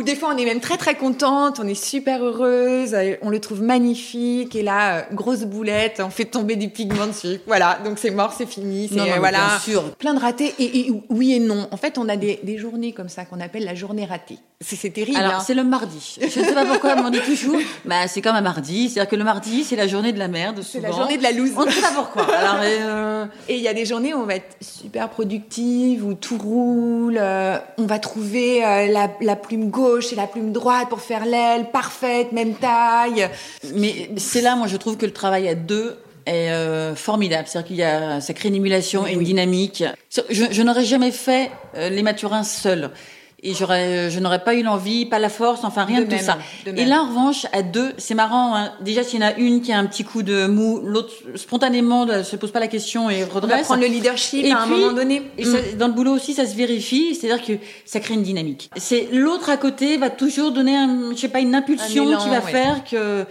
[0.09, 3.39] Des fois, on est même très très contente, on est super heureuse, euh, on le
[3.39, 7.39] trouve magnifique, et là, euh, grosse boulette, on fait tomber des pigments dessus.
[7.45, 8.89] Voilà, donc c'est mort, c'est fini.
[8.91, 9.83] C'est euh, voilà, bien sûr.
[9.97, 10.55] plein de ratés.
[10.57, 11.67] Et, oui et non.
[11.69, 14.39] En fait, on a des, des journées comme ça qu'on appelle la journée ratée.
[14.61, 15.17] C'est terrible.
[15.17, 15.43] Alors, hein.
[15.45, 16.17] c'est le mardi.
[16.19, 17.55] Je ne sais pas pourquoi on dit toujours.
[17.85, 18.89] Bah, c'est comme un mardi.
[18.89, 20.61] C'est-à-dire que le mardi, c'est la journée de la merde.
[20.63, 21.51] C'est la journée de la loose.
[21.55, 22.23] On ne sait pas pourquoi.
[22.35, 26.37] Alors, Et il y a des journées où on va être super productive, où tout
[26.37, 27.17] roule.
[27.77, 32.31] on va trouver la, la plume gauche et la plume droite pour faire l'aile parfaite,
[32.31, 33.29] même taille.
[33.73, 37.47] Mais c'est là, moi, je trouve que le travail à deux est euh, formidable.
[37.47, 39.83] C'est-à-dire qu'il y a, ça crée une émulation et une dynamique.
[40.29, 42.91] Je, je n'aurais jamais fait euh, les maturins seuls
[43.41, 46.37] et j'aurais, je n'aurais pas eu l'envie, pas la force, enfin rien de, tout ça.
[46.65, 48.55] Et là, en revanche, à deux, c'est marrant.
[48.55, 48.71] Hein.
[48.81, 52.05] Déjà, s'il y en a une qui a un petit coup de mou, l'autre spontanément
[52.05, 53.53] ne se pose pas la question et redresse.
[53.53, 55.21] On va prendre le leadership à un moment donné.
[55.37, 55.77] Et mm.
[55.77, 57.15] dans le boulot aussi, ça se vérifie.
[57.15, 57.53] C'est-à-dire que
[57.85, 58.69] ça crée une dynamique.
[58.75, 62.41] C'est l'autre à côté va toujours donner, un, je sais pas, une impulsion qui va
[62.41, 63.25] faire que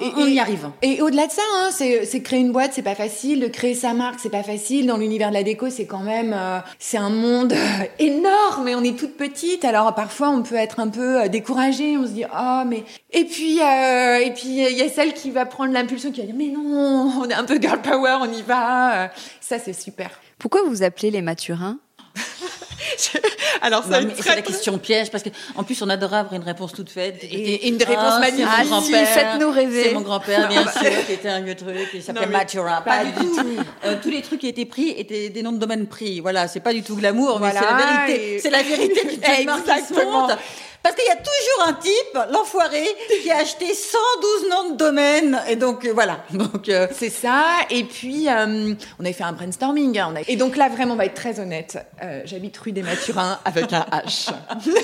[0.00, 0.70] et, on y arrive.
[0.82, 3.40] Et au-delà de ça, hein, c'est créer une boîte, c'est pas facile.
[3.40, 4.86] De créer sa marque, c'est pas facile.
[4.86, 8.68] Dans l'univers de la déco, c'est quand même, euh, c'est un monde euh, énorme.
[8.68, 9.64] Et on est toute petite.
[9.64, 11.96] Alors parfois, on peut être un peu euh, découragé.
[11.96, 12.84] On se dit, oh mais.
[13.12, 16.34] Et puis, et puis, il y a celle qui va prendre l'impulsion, qui va dire,
[16.36, 19.10] mais non, on est un peu girl power, on y va.
[19.40, 20.10] Ça, c'est super.
[20.38, 21.78] Pourquoi vous appelez les Maturins
[23.62, 26.90] Alors, c'est la question piège parce que en plus on adorait avoir une réponse toute
[26.90, 28.46] faite et, une réponse magnifique.
[28.48, 29.84] Ah, faites-nous rêver.
[29.84, 32.82] C'est mon grand-père, bien sûr, qui était un vieux truc, qui s'appelait Matura.
[32.82, 33.40] Pas, du tout.
[33.84, 36.20] Euh, tous les trucs qui étaient pris étaient des noms de domaine pris.
[36.20, 38.38] Voilà, c'est pas du tout glamour, mais c'est la vérité.
[38.40, 40.28] C'est la vérité du Exactement.
[40.84, 42.84] Parce qu'il y a toujours un type, l'enfoiré,
[43.22, 45.40] qui a acheté 112 noms de domaine.
[45.48, 46.18] Et donc, euh, voilà.
[46.30, 47.42] Donc, euh, C'est ça.
[47.70, 49.98] Et puis, euh, on avait fait un brainstorming.
[49.98, 51.78] Hein, Et donc là, vraiment, on va être très honnête.
[52.26, 54.30] J'habite rue des Mathurins avec un H.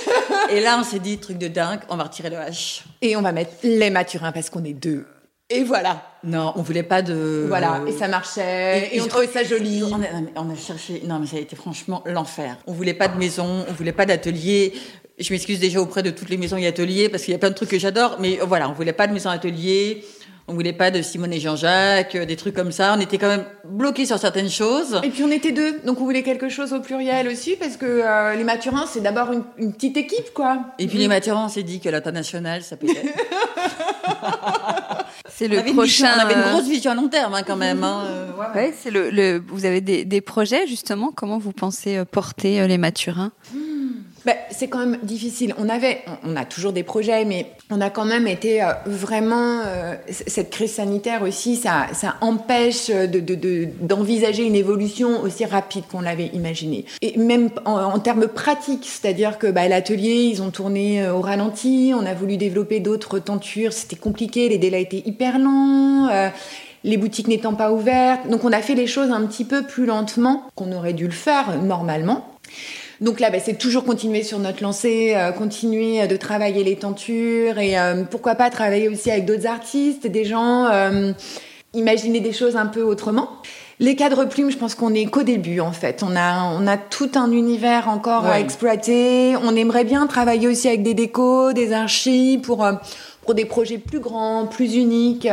[0.50, 2.80] et là, on s'est dit, truc de dingue, on va retirer le H.
[3.02, 5.04] Et on va mettre les Mathurins parce qu'on est deux.
[5.50, 6.02] Et voilà.
[6.22, 7.46] Non, on voulait pas de.
[7.48, 9.82] Voilà, et ça marchait, et, on trouvait ça joli.
[9.82, 11.02] On a, on a, cherché.
[11.04, 12.56] Non, mais ça a été franchement l'enfer.
[12.68, 14.74] On voulait pas de maison, on voulait pas d'atelier.
[15.20, 17.50] Je m'excuse déjà auprès de toutes les maisons et ateliers parce qu'il y a plein
[17.50, 20.02] de trucs que j'adore, mais voilà, on voulait pas de maison atelier.
[20.50, 22.92] On voulait pas de Simone et Jean-Jacques, des trucs comme ça.
[22.96, 25.00] On était quand même bloqués sur certaines choses.
[25.04, 27.86] Et puis on était deux, donc on voulait quelque chose au pluriel aussi, parce que
[27.86, 30.58] euh, les Maturins, c'est d'abord une, petite équipe, quoi.
[30.80, 32.98] Et puis les Maturins, on s'est dit que l'international, ça peut être.
[35.28, 36.14] c'est le prochain.
[36.16, 37.84] on avait une grosse vision à long terme, hein, quand même.
[37.84, 38.02] Hein.
[38.56, 41.12] ouais, c'est le, Vous avez des, des, projets justement.
[41.14, 43.30] Comment vous pensez euh, porter euh, les Maturins?
[44.30, 45.54] Bah, c'est quand même difficile.
[45.58, 49.62] On avait, on a toujours des projets, mais on a quand même été euh, vraiment
[49.66, 51.88] euh, cette crise sanitaire aussi, ça,
[52.20, 53.18] empêche de,
[53.80, 56.84] d'envisager une évolution aussi rapide qu'on l'avait imaginé.
[57.02, 61.92] Et même en, termes pratiques, c'est-à-dire que bah, l'atelier, ils ont tourné euh, au ralenti,
[61.96, 66.08] on a voulu développer d'autres tentures, c'était compliqué, les délais étaient hyper longs.
[66.84, 68.28] les boutiques n'étant pas ouvertes.
[68.28, 71.10] Donc on a fait les choses un petit peu plus lentement qu'on aurait dû le
[71.10, 72.26] faire normalement.
[73.00, 77.58] Donc là, bah, c'est toujours continuer sur notre lancée, euh, continuer de travailler les tentures
[77.58, 81.12] et euh, pourquoi pas travailler aussi avec d'autres artistes, des gens, euh,
[81.72, 83.30] imaginer des choses un peu autrement.
[83.78, 86.02] Les cadres plumes, je pense qu'on est qu'au début en fait.
[86.06, 89.34] On a, on a tout un univers encore à exploiter.
[89.42, 92.68] On aimerait bien travailler aussi avec des décos, des archives pour,
[93.22, 95.26] pour des projets plus grands, plus uniques.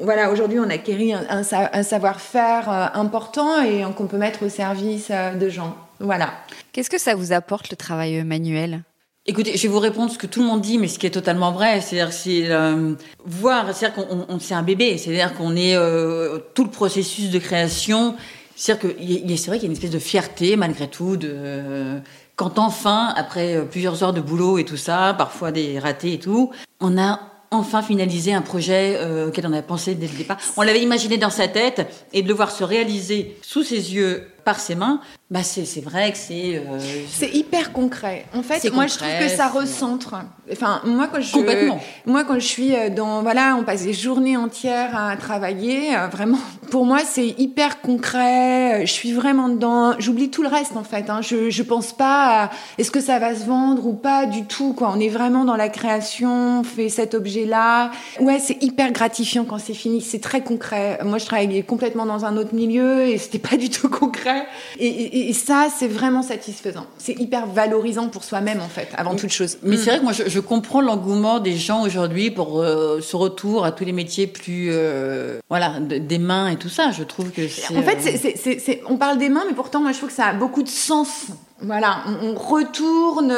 [0.00, 5.10] voilà, aujourd'hui, on a acquéri un, un savoir-faire important et qu'on peut mettre au service
[5.10, 5.76] de gens.
[6.00, 6.34] Voilà.
[6.72, 8.82] Qu'est-ce que ça vous apporte le travail manuel?
[9.26, 11.10] Écoutez, je vais vous répondre ce que tout le monde dit, mais ce qui est
[11.10, 12.92] totalement vrai, c'est-à-dire c'est euh,
[13.24, 18.16] voir, c'est-à-dire qu'on c'est un bébé, c'est-à-dire qu'on est euh, tout le processus de création,
[18.54, 22.02] c'est-à-dire que c'est vrai qu'il y a une espèce de fierté malgré tout de
[22.36, 26.18] quand enfin, après euh, plusieurs heures de boulot et tout ça, parfois des ratés et
[26.18, 30.38] tout, on a enfin finalisé un projet auquel on avait pensé dès le départ.
[30.56, 34.28] On l'avait imaginé dans sa tête et de le voir se réaliser sous ses yeux
[34.44, 36.56] par ses mains, bah c'est vrai que c'est.
[36.58, 38.26] Euh, c'est hyper concret.
[38.34, 40.16] En fait, moi je trouve que ça recentre.
[40.52, 41.32] Enfin, moi quand je.
[41.32, 41.80] Complètement.
[42.04, 43.22] Moi quand je suis euh, dans.
[43.22, 45.96] Voilà, on passe des journées entières à travailler.
[45.96, 46.38] Euh, vraiment,
[46.70, 48.84] pour moi c'est hyper concret.
[48.84, 49.94] Je suis vraiment dedans.
[49.98, 51.08] J'oublie tout le reste en fait.
[51.08, 51.22] Hein.
[51.22, 54.74] Je, je pense pas à est-ce que ça va se vendre ou pas du tout.
[54.74, 54.92] Quoi.
[54.94, 57.92] On est vraiment dans la création, on fait cet objet-là.
[58.20, 60.02] Ouais, c'est hyper gratifiant quand c'est fini.
[60.02, 60.98] C'est très concret.
[61.02, 64.46] Moi je travaillais complètement dans un autre milieu et c'était pas du tout concret.
[64.78, 66.86] Et, ça, c'est vraiment satisfaisant.
[66.98, 69.58] C'est hyper valorisant pour soi-même, en fait, avant toute chose.
[69.62, 73.64] Mais c'est vrai que moi, je, comprends l'engouement des gens aujourd'hui pour euh, ce retour
[73.64, 76.90] à tous les métiers plus, euh, voilà, des mains et tout ça.
[76.90, 77.76] Je trouve que c'est.
[77.76, 77.98] En fait,
[78.46, 80.68] euh, on parle des mains, mais pourtant, moi, je trouve que ça a beaucoup de
[80.68, 81.26] sens
[81.60, 83.32] Voilà, on, retourne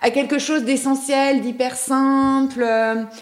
[0.00, 2.66] à quelque chose d'essentiel, d'hyper simple.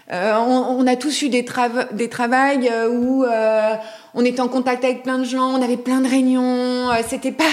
[0.09, 1.45] on, a tous eu des,
[1.91, 3.23] des travails où
[4.15, 6.89] on était en contact avec plein de gens, on avait plein de réunions.
[7.07, 7.45] C'était pas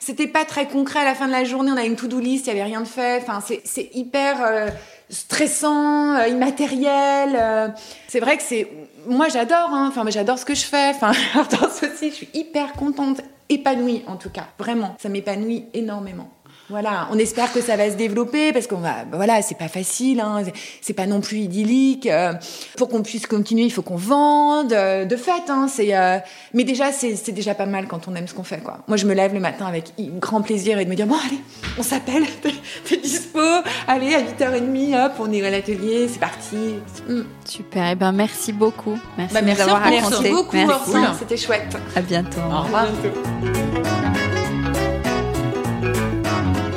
[0.00, 1.70] c'était pas très concret à la fin de la journée.
[1.72, 3.22] On a une to-do list, il y avait rien de fait.
[3.22, 4.68] Enfin, c'est hyper euh,
[5.10, 7.36] stressant, euh, immatériel.
[7.38, 7.68] Euh.
[8.08, 8.70] c'est vrai que c'est,
[9.06, 9.70] moi j'adore.
[9.72, 9.86] Hein.
[9.88, 10.90] Enfin, j'adore ce que je fais.
[10.90, 11.12] Enfin,
[11.62, 14.46] aussi, je suis hyper contente, épanouie en tout cas.
[14.58, 16.30] Vraiment, ça m'épanouit énormément.
[16.70, 19.68] Voilà, on espère que ça va se développer parce qu'on va, bah voilà, c'est pas
[19.68, 20.42] facile, hein,
[20.82, 22.06] c'est pas non plus idyllique.
[22.06, 22.34] Euh,
[22.76, 24.74] pour qu'on puisse continuer, il faut qu'on vende.
[24.74, 26.18] Euh, de fait, hein, c'est, euh,
[26.52, 28.80] mais déjà, c'est déjà pas mal quand on aime ce qu'on fait, quoi.
[28.86, 31.40] Moi, je me lève le matin avec grand plaisir et de me dire bon, allez,
[31.78, 32.24] on s'appelle,
[32.84, 33.40] t'es dispo,
[33.86, 36.74] allez à 8h30, hop, on est à l'atelier, c'est parti.
[37.08, 37.22] Mm.
[37.46, 40.30] Super, et eh ben merci beaucoup, merci, bah, merci d'avoir raconté.
[40.30, 41.78] Beaucoup, merci beaucoup, c'était chouette.
[41.96, 42.40] À bientôt.
[42.40, 42.88] Au revoir.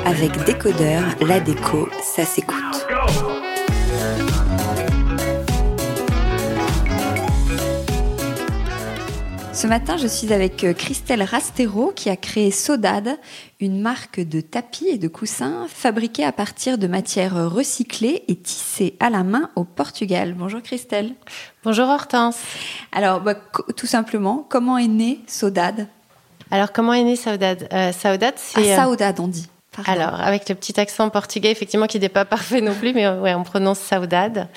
[0.04, 2.56] Avec Décodeur, la déco, ça s'écoute.
[9.52, 13.16] Ce matin, je suis avec euh, Christelle Rastero qui a créé Sodade,
[13.60, 18.96] une marque de tapis et de coussins fabriqués à partir de matières recyclées et tissées
[18.98, 20.34] à la main au Portugal.
[20.36, 21.12] Bonjour Christelle.
[21.62, 22.38] Bonjour Hortense.
[22.90, 23.36] Alors, bah,
[23.76, 25.86] tout simplement, comment est née Sodade
[26.50, 27.68] Alors, comment est née Saudade?
[27.72, 28.72] Euh, Saudade, c'est...
[28.72, 29.48] Ah, Saudade, on dit.
[29.86, 33.34] Alors, avec le petit accent portugais, effectivement, qui n'est pas parfait non plus, mais ouais,
[33.34, 34.48] on prononce Saudade.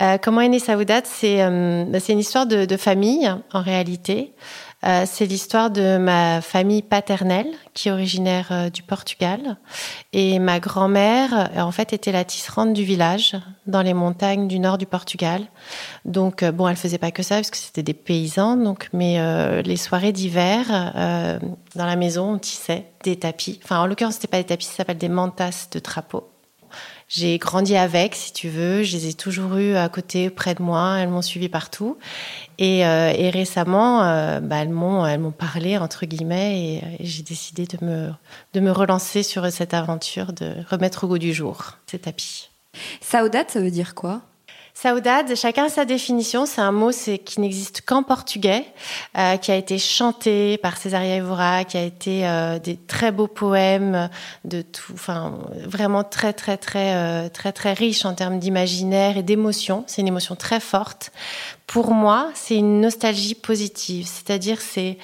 [0.00, 1.04] Euh, comment est née Saudade?
[1.06, 4.32] C'est euh, c'est une histoire de, de, famille, en réalité.
[4.84, 9.56] Euh, c'est l'histoire de ma famille paternelle, qui est originaire euh, du Portugal.
[10.12, 14.58] Et ma grand-mère, euh, en fait, était la tisserande du village, dans les montagnes du
[14.58, 15.42] nord du Portugal.
[16.04, 18.56] Donc, bon, elle faisait pas que ça, parce que c'était des paysans.
[18.56, 20.66] Donc, mais les soirées d'hiver,
[21.76, 23.60] dans la maison, on tissait des tapis.
[23.62, 26.31] Enfin, en l'occurrence, c'était pas des tapis, ça s'appelle des mantas de trapeau.
[27.14, 28.82] J'ai grandi avec, si tu veux.
[28.82, 30.96] Je les ai toujours eues à côté, près de moi.
[30.98, 31.98] Elles m'ont suivi partout.
[32.56, 37.22] Et, euh, et récemment, euh, bah, elles m'ont, elles m'ont parlé entre guillemets, et, j'ai
[37.22, 38.08] décidé de me,
[38.54, 42.48] de me relancer sur cette aventure, de remettre au goût du jour ces tapis.
[43.02, 44.22] Saudade, ça veut dire quoi?
[44.74, 46.46] Saudade, chacun sa définition.
[46.46, 48.64] C'est un mot qui n'existe qu'en portugais,
[49.16, 53.28] euh, qui a été chanté par Césaria Evora, qui a été euh, des très beaux
[53.28, 54.08] poèmes
[54.44, 54.64] de
[55.66, 59.84] vraiment très très très euh, très très riche en termes d'imaginaire et d'émotion.
[59.86, 61.12] C'est une émotion très forte.
[61.66, 64.96] Pour moi, c'est une nostalgie positive, c'est-à-dire c'est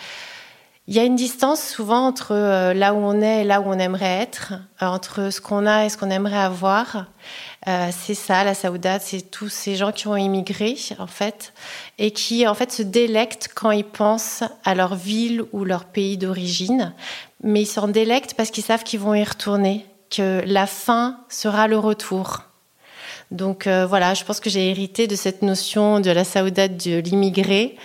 [0.86, 2.34] il y a une distance souvent entre
[2.72, 5.90] là où on est et là où on aimerait être, entre ce qu'on a et
[5.90, 7.04] ce qu'on aimerait avoir.
[7.68, 11.52] Euh, c'est ça, la saoudade, c'est tous ces gens qui ont immigré, en fait,
[11.98, 16.16] et qui, en fait, se délectent quand ils pensent à leur ville ou leur pays
[16.16, 16.94] d'origine.
[17.42, 21.68] Mais ils s'en délectent parce qu'ils savent qu'ils vont y retourner, que la fin sera
[21.68, 22.44] le retour.
[23.30, 26.98] Donc euh, voilà, je pense que j'ai hérité de cette notion de la saoudade de
[26.98, 27.76] l'immigré,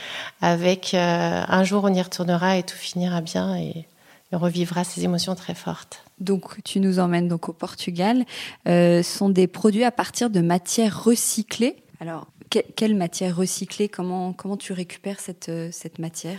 [0.41, 3.85] avec euh, un jour on y retournera et tout finira bien et,
[4.31, 6.02] on revivra ces émotions très fortes.
[6.19, 8.25] Donc tu nous emmènes donc au Portugal.
[8.67, 11.75] Euh, sont des produits à partir de matières recyclées.
[11.99, 12.27] Alors
[12.75, 13.89] quelle matière recyclée?
[13.89, 16.37] Comment, comment tu récupères cette, euh, cette matière?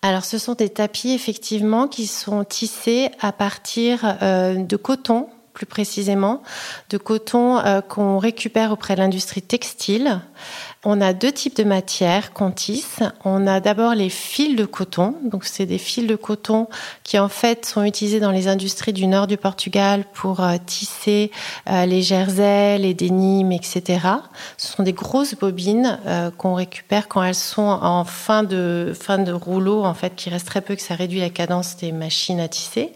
[0.00, 6.42] Alors, ce sont des tapis, effectivement, qui sont tissés à partir de coton plus précisément,
[6.88, 10.20] de coton euh, qu'on récupère auprès de l'industrie textile.
[10.82, 13.00] On a deux types de matières qu'on tisse.
[13.26, 15.14] On a d'abord les fils de coton.
[15.24, 16.68] Donc, c'est des fils de coton
[17.04, 21.32] qui, en fait, sont utilisés dans les industries du nord du Portugal pour euh, tisser
[21.68, 24.00] euh, les jerseys, les dénimes, etc.
[24.56, 29.18] Ce sont des grosses bobines euh, qu'on récupère quand elles sont en fin de, fin
[29.18, 32.40] de rouleau, en fait, qui reste très peu, que ça réduit la cadence des machines
[32.40, 32.94] à tisser.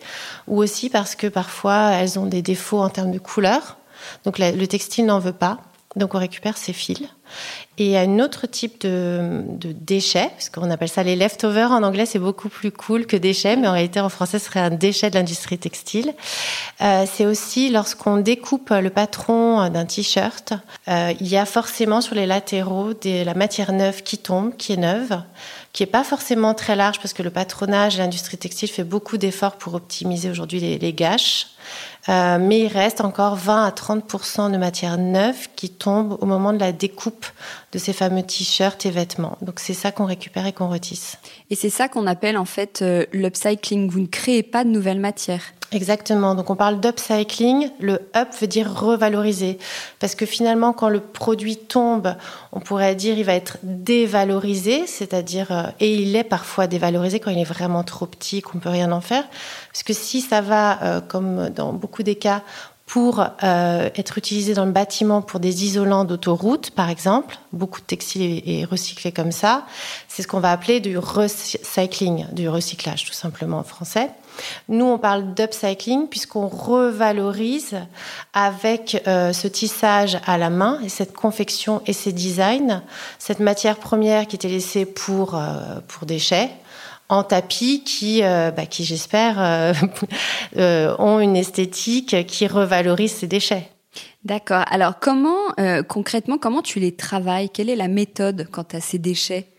[0.49, 3.77] Ou aussi parce que parfois, elles ont des défauts en termes de couleur.
[4.25, 5.59] Donc, le textile n'en veut pas.
[5.97, 7.03] Donc on récupère ces fils.
[7.77, 11.73] Et a un autre type de, de déchets, qu'on appelle ça les leftovers.
[11.73, 14.61] En anglais, c'est beaucoup plus cool que déchets, mais en réalité, en français, ce serait
[14.61, 16.15] un déchet de l'industrie textile.
[16.81, 20.53] Euh, c'est aussi lorsqu'on découpe le patron d'un t-shirt,
[20.87, 24.75] euh, il y a forcément sur les latéraux de la matière neuve qui tombe, qui
[24.75, 25.21] est neuve,
[25.73, 29.57] qui est pas forcément très large, parce que le patronage, l'industrie textile fait beaucoup d'efforts
[29.57, 31.49] pour optimiser aujourd'hui les gâches.
[32.09, 36.53] Euh, mais il reste encore 20 à 30% de matière neuve qui tombe au moment
[36.53, 37.27] de la découpe
[37.73, 39.39] de ces fameux t-shirts et vêtements.
[39.41, 41.17] Donc c'est ça qu'on récupère et qu'on retisse.
[41.51, 43.89] Et c'est ça qu'on appelle en fait euh, l'upcycling.
[43.89, 45.55] Vous ne créez pas de nouvelles matières.
[45.75, 46.37] Exactement.
[46.37, 47.71] Donc on parle d'upcycling.
[47.81, 49.59] Le up veut dire revaloriser.
[49.99, 52.15] Parce que finalement, quand le produit tombe,
[52.53, 57.33] on pourrait dire il va être dévalorisé, c'est-à-dire, euh, et il est parfois dévalorisé quand
[57.33, 59.25] il est vraiment trop petit, qu'on peut rien en faire.
[59.73, 62.43] Parce que si ça va, euh, comme dans beaucoup des cas,
[62.87, 67.39] pour euh, être utilisé dans le bâtiment pour des isolants d'autoroute, par exemple.
[67.53, 69.65] Beaucoup de textiles est, recyclé comme ça.
[70.07, 74.11] C'est ce qu'on va appeler du recycling, du recyclage, tout simplement en français.
[74.69, 77.77] Nous, on parle d'upcycling puisqu'on revalorise
[78.33, 82.83] avec euh, ce tissage à la main et cette confection et ces designs,
[83.19, 86.51] cette matière première qui était laissée pour, euh, pour déchets,
[87.09, 89.75] en tapis qui, euh, bah, qui j'espère,
[90.57, 93.69] ont une esthétique qui revalorise ces déchets.
[94.25, 94.65] D'accord.
[94.71, 95.53] Alors comment,
[95.87, 97.51] concrètement, comment tu les travailles?
[97.51, 99.54] Quelle est la méthode quant à ces déchets?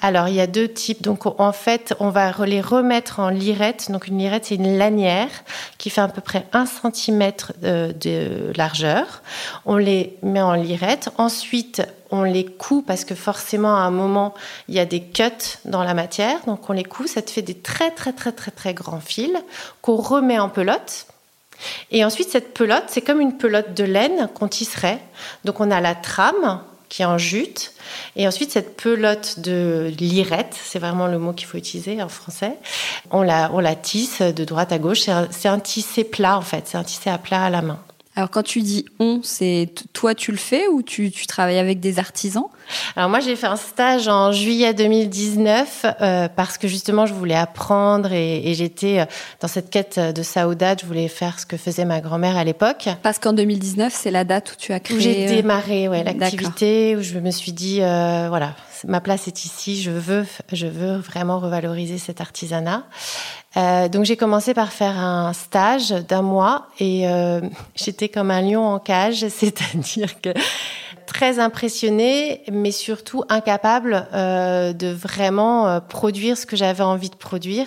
[0.00, 1.02] Alors, il y a deux types.
[1.02, 3.90] Donc, en fait, on va les remettre en lirette.
[3.90, 5.30] Donc, une lirette, c'est une lanière
[5.78, 9.22] qui fait à peu près un centimètre euh, de largeur.
[9.64, 11.10] On les met en lirette.
[11.18, 14.34] Ensuite, on les coud parce que forcément, à un moment,
[14.68, 16.44] il y a des cuts dans la matière.
[16.46, 17.06] Donc, on les coud.
[17.06, 19.36] Ça te fait des très, très, très, très, très grands fils
[19.82, 21.06] qu'on remet en pelote.
[21.92, 25.00] Et ensuite, cette pelote, c'est comme une pelote de laine qu'on tisserait.
[25.44, 26.60] Donc, on a la trame
[26.92, 27.72] qui est en jute.
[28.16, 32.52] Et ensuite, cette pelote de lirette, c'est vraiment le mot qu'il faut utiliser en français,
[33.10, 35.00] on la, on la tisse de droite à gauche.
[35.00, 36.64] C'est un, un tissé plat, en fait.
[36.66, 37.80] C'est un tissé à plat à la main.
[38.14, 41.80] Alors quand tu dis on, c'est toi tu le fais ou tu, tu travailles avec
[41.80, 42.44] des artisans?
[42.96, 47.34] Alors moi j'ai fait un stage en juillet 2019 euh, parce que justement je voulais
[47.34, 49.04] apprendre et, et j'étais euh,
[49.40, 52.88] dans cette quête de saoudat, je voulais faire ce que faisait ma grand-mère à l'époque.
[53.02, 54.96] Parce qu'en 2019 c'est la date où tu as créé...
[54.96, 58.54] Où j'ai euh, démarré ouais, l'activité, où je me suis dit euh, voilà
[58.86, 62.82] ma place est ici, je veux, je veux vraiment revaloriser cet artisanat.
[63.56, 67.04] Euh, donc j'ai commencé par faire un stage d'un mois et
[67.76, 70.30] j'étais comme un lion en cage, c'est-à-dire que
[71.06, 77.16] très impressionnée, mais surtout incapable euh, de vraiment euh, produire ce que j'avais envie de
[77.16, 77.66] produire.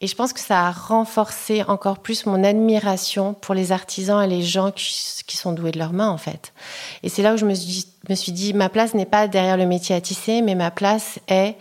[0.00, 4.26] Et je pense que ça a renforcé encore plus mon admiration pour les artisans et
[4.26, 6.52] les gens qui, sont doués de leurs mains, en fait.
[7.02, 9.94] Et c'est là où je me suis dit, ma place n'est pas derrière le métier
[9.94, 11.56] à tisser, mais ma place est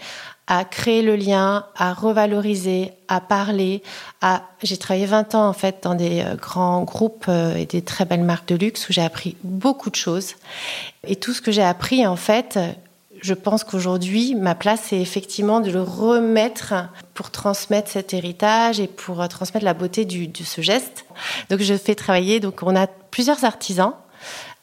[0.47, 3.81] à créer le lien, à revaloriser, à parler.
[4.21, 4.43] À...
[4.61, 8.05] J'ai travaillé 20 ans en fait dans des euh, grands groupes euh, et des très
[8.05, 10.35] belles marques de luxe où j'ai appris beaucoup de choses.
[11.07, 12.59] Et tout ce que j'ai appris en fait,
[13.21, 16.73] je pense qu'aujourd'hui, ma place, c'est effectivement de le remettre
[17.13, 21.05] pour transmettre cet héritage et pour euh, transmettre la beauté du, de ce geste.
[21.49, 22.39] Donc, je fais travailler.
[22.39, 23.93] Donc, on a plusieurs artisans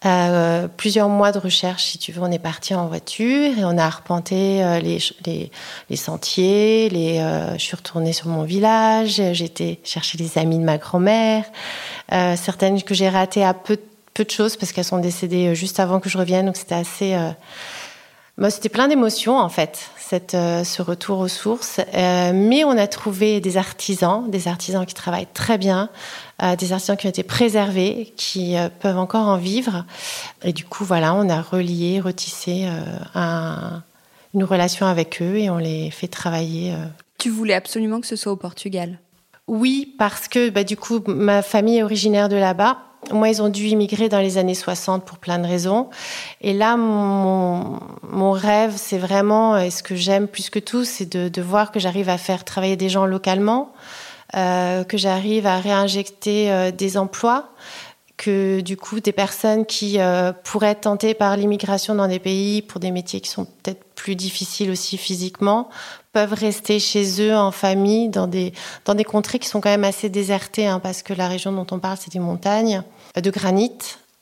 [0.05, 3.79] euh, plusieurs mois de recherche, si tu veux, on est parti en voiture et on
[3.79, 5.51] a arpenté euh, les, les,
[5.91, 6.89] les, sentiers.
[6.89, 9.23] Les, euh, je suis retournée sur mon village.
[9.33, 11.45] J'étais chercher les amis de ma grand-mère,
[12.13, 13.79] euh, certaines que j'ai ratées à peu,
[14.13, 16.47] peu de choses parce qu'elles sont décédées juste avant que je revienne.
[16.47, 17.17] Donc c'était assez
[18.43, 21.79] moi, c'était plein d'émotions en fait, cette, euh, ce retour aux sources.
[21.95, 25.91] Euh, mais on a trouvé des artisans, des artisans qui travaillent très bien,
[26.43, 29.85] euh, des artisans qui ont été préservés, qui peuvent encore en vivre.
[30.43, 32.67] Et du coup, voilà, on a relié, retissé
[33.15, 33.81] un,
[34.35, 36.75] une relation avec eux et on les fait travailler.
[37.19, 38.99] Tu voulais absolument que ce soit au Portugal?
[39.47, 42.79] Oui, parce que bah, du coup, ma famille est originaire de là-bas.
[43.11, 45.91] Moi, ils ont dû immigrer dans les années 60 pour plein de raisons.
[46.41, 51.29] Et là, mon, rêve, c'est vraiment, et ce que j'aime plus que tout, c'est de,
[51.29, 53.73] de, voir que j'arrive à faire travailler des gens localement,
[54.37, 57.51] euh, que j'arrive à réinjecter euh, des emplois,
[58.17, 62.63] que du coup, des personnes qui euh, pourraient être tentées par l'immigration dans des pays
[62.63, 65.69] pour des métiers qui sont peut-être plus difficiles aussi physiquement,
[66.13, 68.53] peuvent rester chez eux en famille dans des,
[68.85, 71.67] dans des contrées qui sont quand même assez désertées, hein, parce que la région dont
[71.71, 72.83] on parle, c'est des montagnes
[73.17, 73.73] de granit,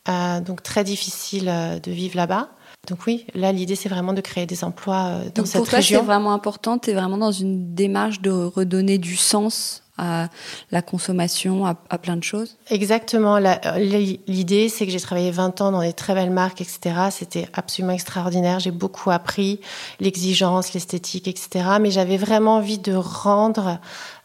[0.08, 2.48] euh, donc très difficile euh, de vivre là-bas.
[2.88, 5.68] Donc oui, là l'idée c'est vraiment de créer des emplois euh, dans donc cette pour
[5.68, 6.00] toi, région.
[6.00, 10.28] C'est vraiment important, tu es vraiment dans une démarche de redonner du sens à
[10.70, 13.38] la consommation, à, plein de choses Exactement.
[13.76, 16.80] L'idée, c'est que j'ai travaillé 20 ans dans des très belles marques, etc.
[17.10, 18.60] C'était absolument extraordinaire.
[18.60, 19.60] J'ai beaucoup appris
[20.00, 21.76] l'exigence, l'esthétique, etc.
[21.80, 23.78] Mais j'avais vraiment envie de rendre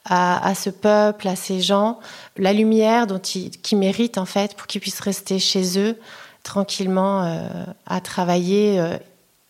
[0.06, 2.00] à, ce peuple, à ces gens,
[2.38, 5.98] la lumière dont ils, qui méritent en fait pour qu'ils puissent rester chez eux
[6.44, 7.48] tranquillement euh,
[7.88, 8.98] à travailler euh,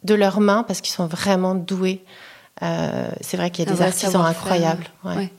[0.05, 2.05] de leurs mains parce qu'ils sont vraiment doués
[2.63, 4.85] euh, c'est vrai qu'il y a des artisans incroyables.
[5.03, 5.15] Ouais.
[5.15, 5.31] Ouais.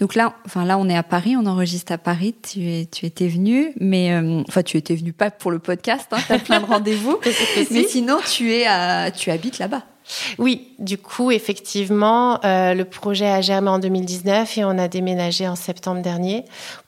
[0.00, 2.34] Donc là, enfin là, on est à Paris, on enregistre à Paris.
[2.42, 6.08] Tu, es, tu étais venu, mais euh, enfin tu étais venu pas pour le podcast.
[6.10, 7.18] Hein, T'as plein de rendez-vous,
[7.70, 9.82] mais sinon tu es, à, tu habites là-bas.
[10.38, 15.48] Oui, du coup, effectivement, euh, le projet a germé en 2019 et on a déménagé
[15.48, 16.44] en septembre dernier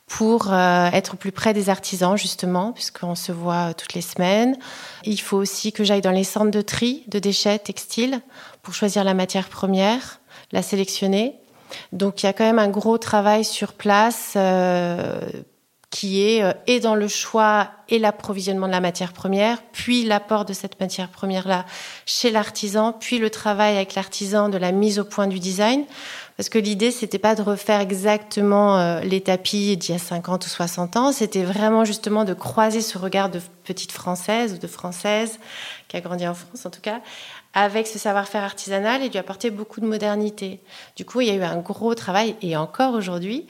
[0.06, 4.56] pour euh, être plus près des artisans, justement, puisqu'on se voit toutes les semaines.
[5.04, 8.20] Il faut aussi que j'aille dans les centres de tri de déchets textiles
[8.66, 10.18] pour choisir la matière première,
[10.50, 11.36] la sélectionner.
[11.92, 15.20] Donc il y a quand même un gros travail sur place euh,
[15.90, 20.44] qui est euh, et dans le choix et l'approvisionnement de la matière première, puis l'apport
[20.44, 21.64] de cette matière première-là
[22.06, 25.84] chez l'artisan, puis le travail avec l'artisan de la mise au point du design.
[26.36, 30.44] Parce que l'idée, c'était pas de refaire exactement euh, les tapis d'il y a 50
[30.44, 34.66] ou 60 ans, c'était vraiment justement de croiser ce regard de petite française ou de
[34.66, 35.38] française,
[35.88, 37.00] qui a grandi en France en tout cas,
[37.54, 40.60] avec ce savoir-faire artisanal et lui apporter beaucoup de modernité.
[40.94, 43.46] Du coup, il y a eu un gros travail, et encore aujourd'hui,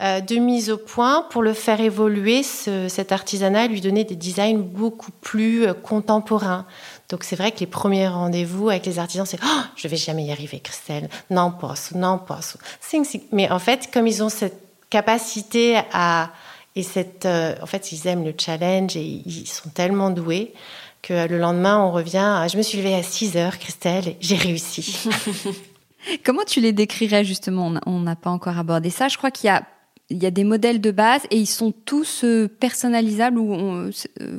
[0.00, 4.16] euh, de mise au point pour le faire évoluer, ce, cet artisanat, lui donner des
[4.16, 6.64] designs beaucoup plus euh, contemporains.
[7.10, 10.24] Donc c'est vrai que les premiers rendez-vous avec les artisans, c'est oh, je vais jamais
[10.24, 11.10] y arriver, Christelle.
[11.28, 12.40] Non, pas, non, pas.
[13.32, 16.30] Mais en fait, comme ils ont cette capacité à
[16.76, 20.54] et cette, euh, en fait, ils aiment le challenge et ils sont tellement doués
[21.02, 22.46] que le lendemain, on revient.
[22.50, 25.08] Je me suis levée à 6 heures, Christelle, j'ai réussi.
[26.24, 27.72] Comment tu les décrirais justement?
[27.86, 29.08] On n'a pas encore abordé ça.
[29.08, 29.64] Je crois qu'il y a
[30.10, 33.90] il y a des modèles de base et ils sont tous euh, personnalisables ou euh,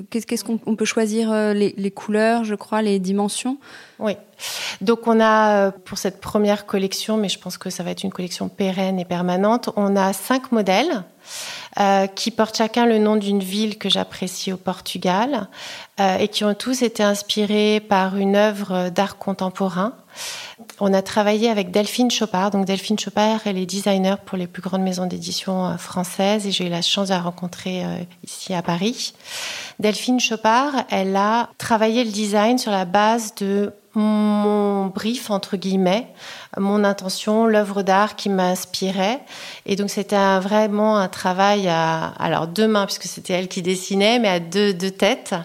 [0.09, 3.57] qu'est-ce qu'on peut choisir euh, les, couleurs, je crois, les dimensions?
[3.97, 4.13] Oui.
[4.81, 8.11] Donc on a pour cette première collection, mais je pense que ça va être une
[8.11, 11.03] collection pérenne et permanente, on a cinq modèles.
[12.15, 15.47] Qui portent chacun le nom d'une ville que j'apprécie au Portugal
[15.99, 19.93] et qui ont tous été inspirés par une œuvre d'art contemporain.
[20.79, 22.51] On a travaillé avec Delphine Chopard.
[22.51, 26.51] Donc Delphine Chopard, elle est designer pour les plus grandes maisons d'édition euh, françaises et
[26.51, 27.83] j'ai eu la chance de la rencontrer
[28.23, 29.13] ici à Paris.
[29.79, 36.07] Delphine Chopard, elle a travaillé le design sur la base de mon brief, entre guillemets,
[36.57, 39.19] mon intention, l'œuvre d'art qui m'inspirait.
[39.65, 44.19] Et donc, c'était vraiment un travail à, alors deux mains, puisque c'était elle qui dessinait,
[44.19, 45.35] mais à deux têtes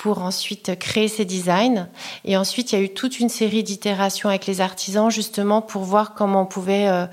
[0.00, 1.86] pour ensuite créer ces designs.
[2.24, 5.82] Et ensuite, il y a eu toute une série d'itérations avec les artisans, justement, pour
[5.82, 7.04] voir comment on pouvait euh,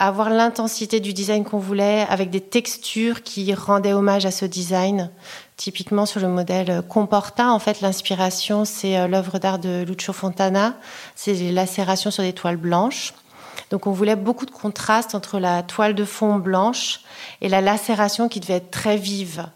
[0.00, 5.08] avoir l'intensité du design qu'on voulait, avec des textures qui rendaient hommage à ce design.
[5.56, 10.74] Typiquement sur le modèle Comporta, en fait, l'inspiration, c'est euh, l'œuvre d'art de Lucio Fontana,
[11.14, 13.14] c'est les lacérations sur des toiles blanches.
[13.70, 17.02] Donc on voulait beaucoup de contraste entre la toile de fond blanche
[17.40, 19.46] et la lacération qui devait être très vive.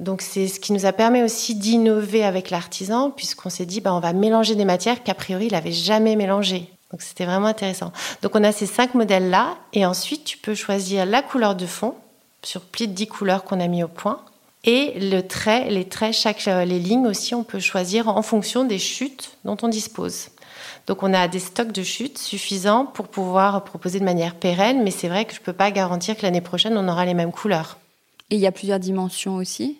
[0.00, 3.94] Donc c'est ce qui nous a permis aussi d'innover avec l'artisan, puisqu'on s'est dit, bah,
[3.94, 6.70] on va mélanger des matières qu'a priori il n'avait jamais mélangées.
[6.90, 7.92] Donc c'était vraiment intéressant.
[8.22, 11.94] Donc on a ces cinq modèles-là, et ensuite tu peux choisir la couleur de fond
[12.42, 14.20] sur pli de 10 couleurs qu'on a mis au point.
[14.64, 18.64] Et le trait, les traits, chaque, euh, les lignes aussi, on peut choisir en fonction
[18.64, 20.28] des chutes dont on dispose.
[20.86, 24.90] Donc on a des stocks de chutes suffisants pour pouvoir proposer de manière pérenne, mais
[24.90, 27.32] c'est vrai que je ne peux pas garantir que l'année prochaine, on aura les mêmes
[27.32, 27.79] couleurs.
[28.30, 29.78] Et il y a plusieurs dimensions aussi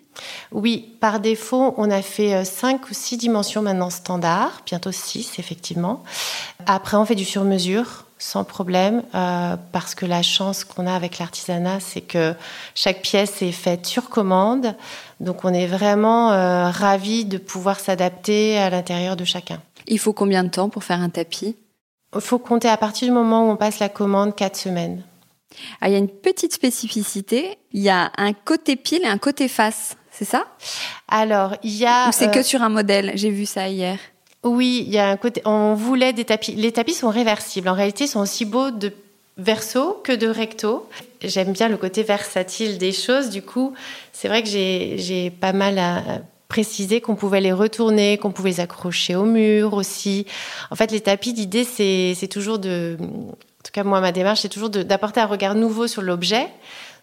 [0.51, 5.39] Oui, par défaut, on a fait 5 euh, ou 6 dimensions maintenant standard, bientôt 6
[5.39, 6.03] effectivement.
[6.65, 11.17] Après, on fait du sur-mesure sans problème, euh, parce que la chance qu'on a avec
[11.17, 12.35] l'artisanat, c'est que
[12.75, 14.75] chaque pièce est faite sur commande.
[15.19, 19.59] Donc on est vraiment euh, ravis de pouvoir s'adapter à l'intérieur de chacun.
[19.87, 21.55] Il faut combien de temps pour faire un tapis?
[22.13, 25.01] Il faut compter à partir du moment où on passe la commande 4 semaines.
[25.79, 27.57] Ah, il y a une petite spécificité.
[27.73, 29.95] Il y a un côté pile et un côté face.
[30.11, 30.45] C'est ça?
[31.07, 32.09] Alors, il y a.
[32.09, 33.11] Ou c'est que euh, sur un modèle?
[33.15, 33.97] J'ai vu ça hier.
[34.43, 35.41] Oui, il y a un côté.
[35.45, 36.53] On voulait des tapis.
[36.53, 37.69] Les tapis sont réversibles.
[37.69, 38.91] En réalité, ils sont aussi beaux de
[39.37, 40.87] verso que de recto.
[41.21, 43.29] J'aime bien le côté versatile des choses.
[43.29, 43.73] Du coup,
[44.11, 46.03] c'est vrai que j'ai pas mal à
[46.47, 50.25] préciser qu'on pouvait les retourner, qu'on pouvait les accrocher au mur aussi.
[50.69, 52.97] En fait, les tapis, l'idée, c'est toujours de
[53.71, 56.49] tout cas, moi, ma démarche, c'est toujours d'apporter un regard nouveau sur l'objet.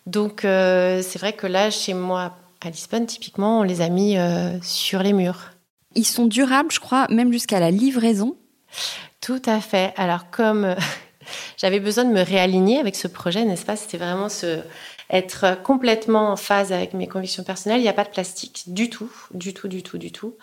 [0.04, 4.18] Donc, euh, c'est vrai que là, chez moi, à Lisbonne, typiquement, on les a mis
[4.18, 5.52] euh, sur les murs.
[5.94, 8.36] Ils sont durables, je crois, même jusqu'à la livraison.
[9.22, 9.94] Tout à fait.
[9.96, 10.74] Alors, comme euh,
[11.56, 13.76] j'avais besoin de me réaligner avec ce projet, n'est-ce pas?
[13.76, 14.60] C'était vraiment ce,
[15.08, 17.80] être complètement en phase avec mes convictions personnelles.
[17.80, 20.34] Il n'y a pas de plastique du tout, du tout, du tout, du tout.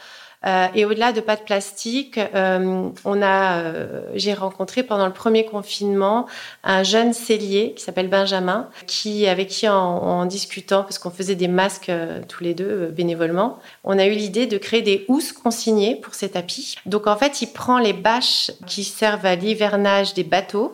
[0.45, 5.13] Euh, et au-delà de pas de plastique, euh, on a, euh, j'ai rencontré pendant le
[5.13, 6.27] premier confinement
[6.63, 11.47] un jeune cellier qui s'appelle Benjamin, qui avec qui en, discutant, parce qu'on faisait des
[11.47, 11.91] masques
[12.27, 16.29] tous les deux bénévolement, on a eu l'idée de créer des housses consignées pour ces
[16.29, 16.75] tapis.
[16.85, 20.73] Donc en fait, il prend les bâches qui servent à l'hivernage des bateaux.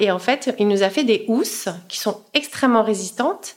[0.00, 3.56] Et en fait, il nous a fait des housses qui sont extrêmement résistantes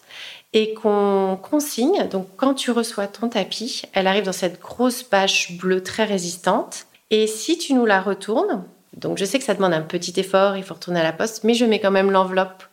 [0.54, 2.08] et qu'on consigne.
[2.10, 6.86] Donc quand tu reçois ton tapis, elle arrive dans cette grosse bâche bleue très résistante.
[7.10, 8.64] Et si tu nous la retournes,
[8.96, 11.44] donc je sais que ça demande un petit effort, il faut retourner à la poste,
[11.44, 12.64] mais je mets quand même l'enveloppe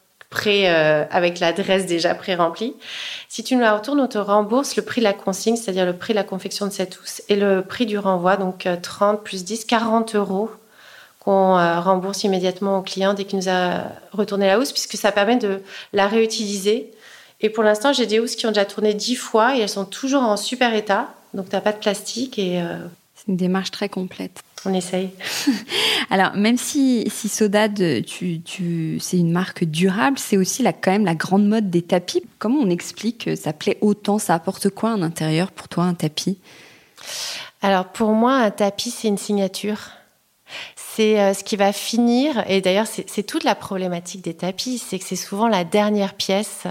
[0.47, 2.75] euh, avec l'adresse déjà pré-remplie.
[3.29, 5.95] Si tu nous la retournes, on te rembourse le prix de la consigne, c'est-à-dire le
[5.95, 9.45] prix de la confection de cette housse et le prix du renvoi, donc 30 plus
[9.45, 10.51] 10, 40 euros
[11.19, 15.37] qu'on rembourse immédiatement au client dès qu'il nous a retourné la housse, puisque ça permet
[15.37, 15.63] de
[15.93, 16.91] la réutiliser.
[17.41, 19.85] Et pour l'instant, j'ai des housses qui ont déjà tourné 10 fois et elles sont
[19.85, 21.15] toujours en super état.
[21.35, 22.63] Donc, tu n'as pas de plastique et
[23.19, 24.43] c'est une démarche très complète.
[24.65, 25.11] On essaye.
[26.11, 27.29] Alors, même si, si
[28.07, 31.83] tu, tu, c'est une marque durable, c'est aussi la, quand même la grande mode des
[31.83, 32.23] tapis.
[32.39, 35.95] Comment on explique que ça plaît autant Ça apporte quoi un intérieur pour toi, un
[35.95, 36.39] tapis?
[37.61, 39.91] Alors, pour moi, un tapis, c'est une signature.
[40.77, 44.99] C'est euh, ce qui va finir, et d'ailleurs, c'est toute la problématique des tapis, c'est
[44.99, 46.65] que c'est souvent la dernière pièce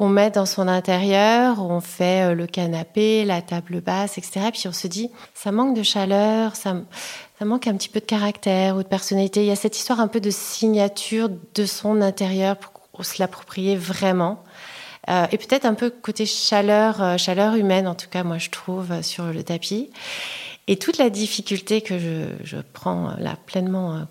[0.00, 4.46] qu'on met dans son intérieur, on fait euh, le canapé, la table basse, etc.
[4.50, 6.74] Puis on se dit, ça manque de chaleur, ça,
[7.44, 9.42] manque un petit peu de caractère ou de personnalité.
[9.42, 13.76] Il y a cette histoire un peu de signature de son intérieur pour se l'approprier
[13.76, 14.42] vraiment.
[15.10, 18.48] Euh, et peut-être un peu côté chaleur, euh, chaleur humaine, en tout cas, moi, je
[18.48, 19.90] trouve, sur le tapis.
[20.66, 24.06] Et toute la difficulté que je, prends là pleinement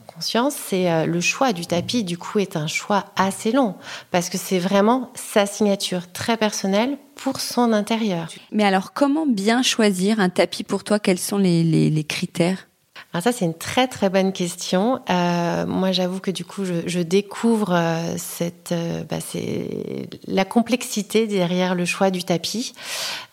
[0.50, 3.76] c'est euh, le choix du tapis, du coup, est un choix assez long,
[4.12, 8.30] parce que c'est vraiment sa signature très personnelle pour son intérieur.
[8.52, 11.00] Mais alors, comment bien choisir un tapis pour toi?
[11.00, 12.69] Quels sont les critères?
[13.12, 15.02] Alors ça, c'est une très très bonne question.
[15.10, 20.46] Euh, moi, j'avoue que du coup, je, je découvre euh, cette, euh, bah, c'est la
[20.46, 22.74] complexité derrière le choix du tapis.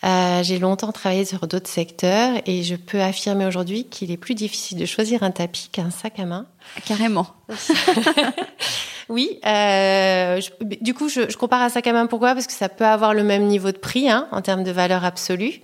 [0.02, 4.34] Euh, j'ai longtemps travaillé sur d'autres secteurs et je peux affirmer aujourd'hui qu'il est plus
[4.34, 6.46] difficile de choisir un tapis qu'un sac à main.
[6.86, 7.26] Carrément.
[9.10, 9.40] oui.
[9.44, 10.40] Euh,
[10.80, 12.06] du coup, je, je, compare un sac à main.
[12.06, 12.32] Pourquoi?
[12.32, 15.04] Parce que ça peut avoir le même niveau de prix hein, en termes de valeur
[15.04, 15.60] absolue.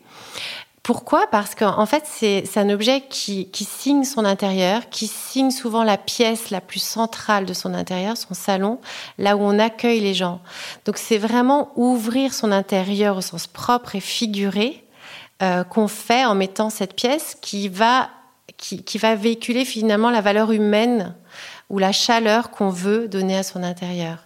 [0.83, 1.29] Pourquoi?
[1.31, 5.97] Parce qu'en fait, c'est un objet qui, qui, signe son intérieur, qui signe souvent la
[5.97, 8.81] pièce la plus centrale de son intérieur, son salon,
[9.17, 10.41] là où on accueille les gens.
[10.85, 14.85] Donc c'est vraiment ouvrir son intérieur au sens propre et figuré
[15.43, 18.11] euh, qu'on fait en mettant cette pièce qui va,
[18.57, 21.15] qui, qui va véhiculer finalement la valeur humaine
[21.71, 24.19] ou la chaleur qu'on veut donner à son intérieur.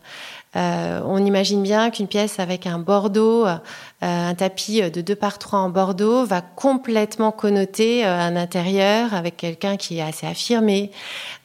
[0.57, 3.57] Euh, on imagine bien qu'une pièce avec un bordeaux, euh,
[4.00, 9.36] un tapis de 2 par 3 en bordeaux, va complètement connoter euh, un intérieur avec
[9.36, 10.90] quelqu'un qui est assez affirmé,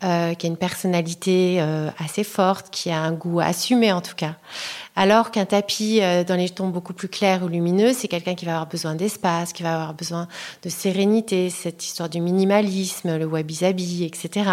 [0.01, 1.63] qui a une personnalité
[1.99, 4.35] assez forte, qui a un goût assumé en tout cas.
[4.95, 8.45] Alors qu'un tapis euh, dans les tons beaucoup plus clairs ou lumineux, c'est quelqu'un qui
[8.45, 10.27] va avoir besoin d'espace, qui va avoir besoin
[10.63, 14.49] de sérénité, cette histoire du minimalisme, le wabi-sabi, etc.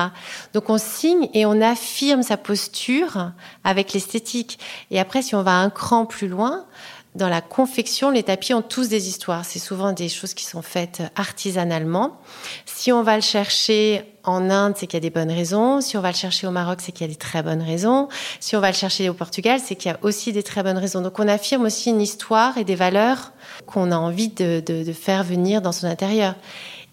[0.55, 3.33] Donc on signe et on affirme sa posture
[3.65, 4.61] avec l'esthétique.
[4.93, 6.67] Et après, si on va un cran plus loin,
[7.15, 9.45] dans la confection, les tapis ont tous des histoires.
[9.45, 12.21] C'est souvent des choses qui sont faites artisanalement.
[12.67, 15.81] Si on va le chercher en Inde, c'est qu'il y a des bonnes raisons.
[15.81, 18.09] Si on va le chercher au Maroc, c'est qu'il y a des très bonnes raisons.
[18.41, 20.79] Si on va le chercher au Portugal, c'est qu'il y a aussi des très bonnes
[20.79, 21.01] raisons.
[21.01, 23.33] Donc on affirme aussi une histoire et des valeurs
[23.67, 26.35] qu'on a envie de, de faire venir dans son intérieur.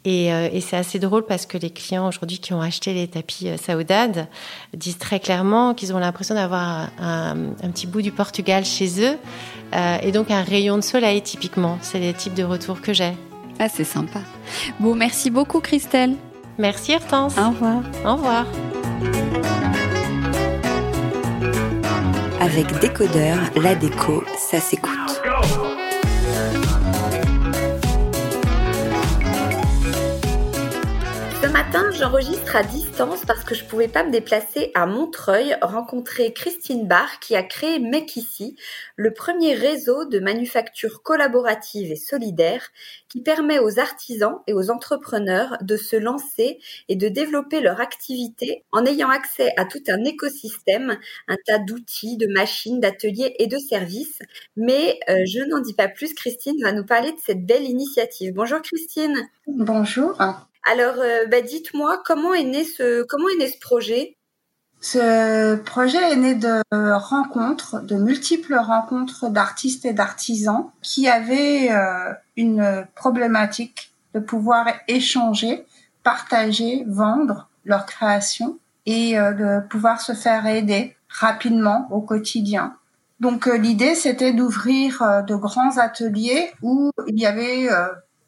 [0.08, 3.50] Euh, et, c'est assez drôle parce que les clients aujourd'hui qui ont acheté les tapis
[3.50, 4.28] euh, Saudade
[4.74, 7.36] disent très clairement qu'ils ont l'impression d'avoir un,
[7.72, 9.18] petit bout du Portugal chez eux
[9.74, 11.78] euh, et donc un rayon de soleil typiquement.
[11.82, 13.14] C'est les types de retours que j'ai.
[13.60, 14.20] Ah, c'est sympa.
[14.80, 16.16] Bon, merci beaucoup Christelle.
[16.58, 17.36] Merci Hortense.
[17.38, 17.82] Au revoir.
[18.06, 18.46] Au revoir.
[22.40, 25.22] Avec Décodeur, la déco, ça s'écoute.
[31.96, 37.20] J'enregistre à distance parce que je pouvais pas me déplacer à Montreuil, rencontrer Christine Barr
[37.20, 38.58] qui a créé Make Ici,
[38.96, 42.68] le premier réseau de manufactures collaboratives et solidaires
[43.10, 46.60] qui permet aux artisans et aux entrepreneurs de se lancer
[46.90, 50.98] et de développer leur activité en ayant accès à tout un écosystème,
[51.28, 54.20] un tas d'outils, de machines, d'ateliers et de services.
[54.58, 58.34] Mais euh, je n'en dis pas plus, Christine va nous parler de cette belle initiative.
[58.34, 59.16] Bonjour Christine.
[59.48, 60.16] Bonjour.
[60.66, 64.18] Alors, euh, bah, dites-moi comment est né ce comment est né ce projet?
[64.82, 72.14] Ce projet est né de rencontres, de multiples rencontres d'artistes et d'artisans qui avaient euh,
[72.36, 75.66] une problématique de pouvoir échanger,
[76.04, 82.76] partager, vendre leur création et euh, de pouvoir se faire aider rapidement au quotidien.
[83.20, 87.70] Donc l'idée c'était d'ouvrir de grands ateliers où il y avait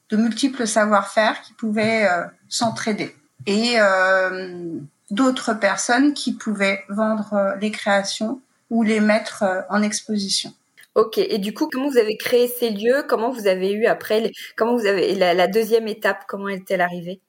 [0.09, 4.79] de multiples savoir-faire qui pouvaient euh, s'entraider et euh,
[5.11, 10.53] d'autres personnes qui pouvaient vendre euh, les créations ou les mettre en exposition.
[10.95, 11.19] Ok.
[11.19, 13.05] Et du coup, comment vous avez créé ces lieux?
[13.07, 17.21] Comment vous avez eu après Comment vous avez la, deuxième étape Comment est-elle arrivée?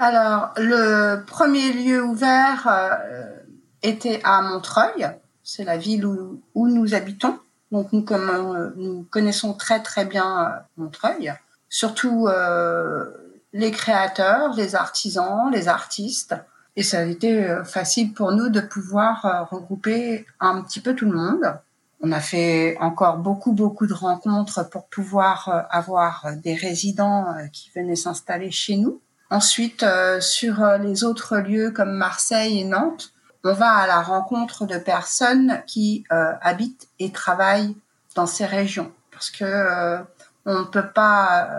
[0.00, 2.98] Alors, le premier lieu ouvert
[3.84, 5.06] était à Montreuil.
[5.44, 7.38] c'est la ville où, où, nous habitons.
[7.70, 11.32] Donc nous, comme, nous connaissons très très bien Montreuil,
[11.68, 12.28] surtout
[13.52, 16.34] les créateurs, les artisans, les artistes.
[16.76, 21.16] Et ça a été facile pour nous de pouvoir regrouper un petit peu tout le
[21.16, 21.58] monde.
[22.00, 27.46] On a fait encore beaucoup, beaucoup de rencontres pour pouvoir euh, avoir des résidents euh,
[27.52, 29.00] qui venaient s'installer chez nous.
[29.30, 33.12] Ensuite, euh, sur les autres lieux comme Marseille et Nantes,
[33.44, 37.76] on va à la rencontre de personnes qui habitent et travaillent
[38.16, 38.90] dans ces régions.
[39.12, 40.00] Parce que
[40.46, 41.50] on ne peut pas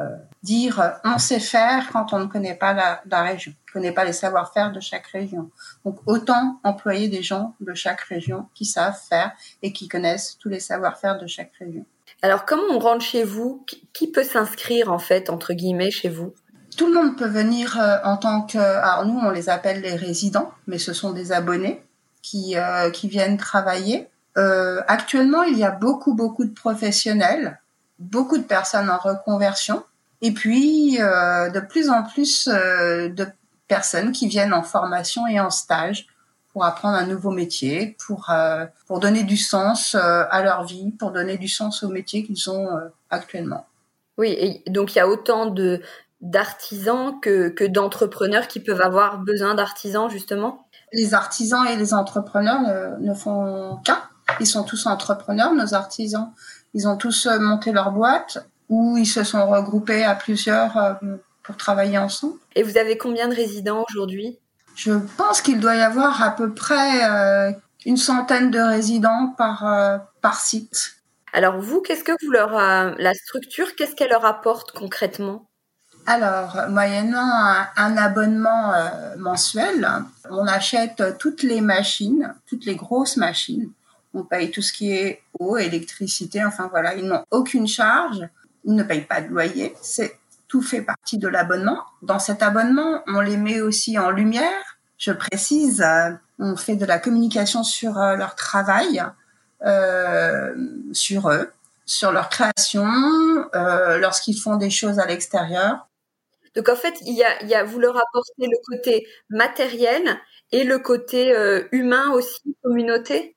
[0.44, 4.06] dire on sait faire quand on ne connaît pas la, la région, ne connaît pas
[4.06, 5.52] les savoir-faire de chaque région.
[5.86, 9.32] Donc autant employer des gens de chaque région qui savent faire
[9.62, 11.86] et qui connaissent tous les savoir-faire de chaque région.
[12.22, 13.66] Alors comment on rentre chez vous?
[13.94, 16.34] Qui peut s'inscrire en fait entre guillemets chez vous?
[16.76, 19.96] Tout le monde peut venir euh, en tant que alors nous on les appelle les
[19.96, 21.84] résidents, mais ce sont des abonnés
[22.22, 24.10] qui euh, qui viennent travailler.
[24.38, 27.60] Euh, actuellement, il y a beaucoup beaucoup de professionnels,
[28.00, 29.84] beaucoup de personnes en reconversion
[30.22, 33.28] et puis, euh, de plus en plus euh, de
[33.68, 36.08] personnes qui viennent en formation et en stage
[36.54, 41.12] pour apprendre un nouveau métier, pour, euh, pour donner du sens à leur vie, pour
[41.12, 42.68] donner du sens au métier qu'ils ont
[43.12, 43.68] actuellement.
[44.18, 45.82] Oui, et donc il y a autant de
[46.20, 50.66] d'artisans que, que d'entrepreneurs qui peuvent avoir besoin d'artisans, justement?
[50.92, 54.02] Les artisans et les entrepreneurs ne, ne font qu'un.
[54.40, 56.34] Ils sont tous entrepreneurs, nos artisans.
[56.78, 58.38] Ils ont tous monté leur boîte
[58.70, 60.94] où ils se sont regroupés à plusieurs euh,
[61.42, 62.36] pour travailler ensemble.
[62.56, 64.38] Et vous avez combien de résidents aujourd'hui?
[64.76, 67.52] Je pense qu'il doit y avoir à peu près euh,
[67.88, 70.98] une centaine de résidents par, euh, par site.
[71.34, 75.50] Alors vous, qu'est-ce que vous leur la structure, qu'est-ce qu'elle leur apporte concrètement?
[76.06, 77.28] Alors, moyennant
[77.76, 78.72] un, abonnement
[79.18, 79.90] mensuel,
[80.30, 83.72] on achète toutes les machines, toutes les grosses machines.
[84.18, 88.28] On paye tout ce qui est eau, électricité, enfin voilà, ils n'ont aucune charge
[88.68, 89.74] ils ne payent pas de loyer.
[89.82, 91.84] C'est tout fait partie de l'abonnement.
[92.02, 94.78] Dans cet abonnement, on les met aussi en lumière.
[94.98, 99.02] Je précise, euh, on fait de la communication sur euh, leur travail,
[99.66, 100.54] euh,
[100.92, 101.52] sur eux,
[101.86, 102.86] sur leur création,
[103.54, 105.88] lorsqu'ils font des choses à l'extérieur.
[106.56, 110.18] Donc en fait, il y a, il y a, vous leur apportez le côté matériel
[110.52, 111.34] et le côté
[111.72, 113.37] humain aussi, communauté.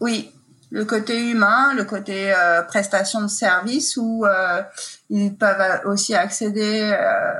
[0.00, 0.32] Oui,
[0.70, 4.62] le côté humain, le côté euh, prestation de service où euh,
[5.10, 7.32] ils peuvent aussi accéder euh,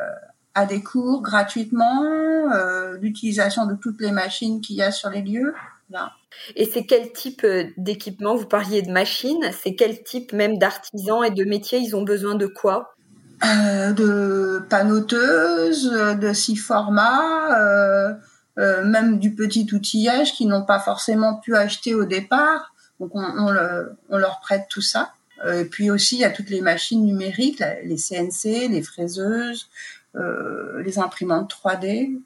[0.55, 2.05] à des cours gratuitement,
[3.01, 5.55] l'utilisation de toutes les machines qu'il y a sur les lieux.
[6.57, 7.47] Et c'est quel type
[7.77, 8.35] d'équipement?
[8.35, 11.79] Vous parliez de machines, c'est quel type même d'artisans et de métiers?
[11.79, 12.95] Ils ont besoin de quoi?
[13.43, 18.19] De panoteuses, de six formats,
[19.03, 22.75] du petit outillage qu'ils n'ont pas forcément pu acheter au départ.
[22.99, 25.13] Donc on, on, leur prête tout ça.
[25.45, 29.69] Euh, et puis aussi, il y a toutes les machines numériques, les CNC, les fraiseuses,
[30.17, 32.21] euh, les imprimantes 3D.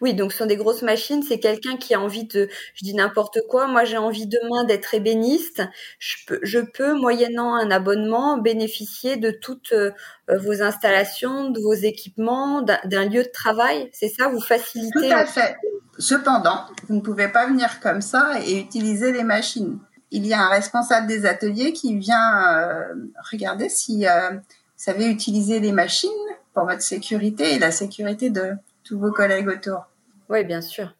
[0.00, 1.22] Oui, donc ce sont des grosses machines.
[1.22, 3.66] C'est quelqu'un qui a envie de, je dis n'importe quoi.
[3.66, 5.62] Moi, j'ai envie demain d'être ébéniste.
[5.98, 9.92] Je peux, je peux, moyennant un abonnement, bénéficier de toutes euh,
[10.28, 13.90] vos installations, de vos équipements, d'un lieu de travail.
[13.92, 15.08] C'est ça, vous facilitez.
[15.08, 15.56] Tout à fait.
[15.98, 19.78] Cependant, vous ne pouvez pas venir comme ça et utiliser les machines
[20.10, 22.94] il y a un responsable des ateliers qui vient euh,
[23.30, 24.40] regarder si euh, vous
[24.76, 26.10] savez utiliser les machines
[26.52, 28.54] pour votre sécurité et la sécurité de
[28.90, 29.86] tous vos collègues autour.
[30.28, 30.94] Oui, bien sûr.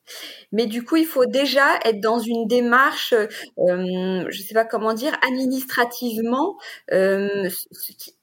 [0.52, 3.26] Mais du coup, il faut déjà être dans une démarche, euh,
[3.58, 6.56] je ne sais pas comment dire, administrativement.
[6.92, 7.48] Euh,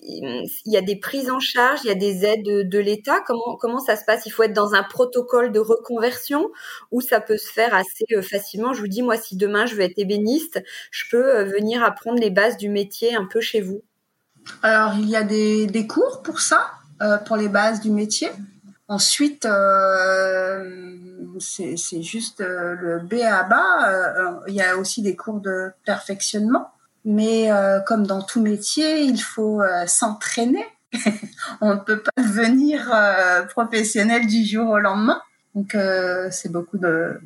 [0.02, 3.22] il y a des prises en charge, il y a des aides de, l'État.
[3.26, 4.26] Comment comment ça se passe?
[4.26, 6.50] Il faut être dans un protocole de reconversion
[6.92, 8.74] ou ça peut se faire assez euh, facilement.
[8.74, 10.62] Je vous dis, moi, si demain je veux être ébéniste,
[10.92, 13.82] je peux venir apprendre les bases du métier un peu chez vous.
[14.62, 16.72] Alors, il y a des, des cours pour ça,
[17.26, 18.30] pour les bases du métier.
[18.90, 20.64] Ensuite, euh,
[21.40, 23.90] c'est juste euh, le B à bas.
[23.90, 26.72] Euh, il y a aussi des cours de perfectionnement.
[27.04, 27.50] Mais
[27.86, 30.66] comme dans tout métier, il faut s'entraîner.
[31.62, 32.94] On ne peut pas devenir
[33.48, 35.22] professionnel du jour au lendemain.
[35.56, 35.78] Donc
[36.32, 37.18] c'est beaucoup de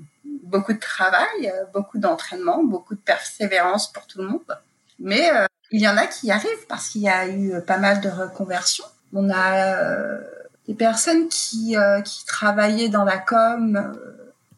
[0.44, 4.60] beaucoup de travail, beaucoup d'entraînement, beaucoup de persévérance pour tout le monde.
[5.00, 5.32] Mais
[5.72, 8.10] il y en a qui y arrivent parce qu'il y a eu pas mal de
[8.10, 8.86] reconversions.
[9.14, 10.20] On a
[10.68, 13.94] des personnes qui, euh, qui travaillaient dans la com euh,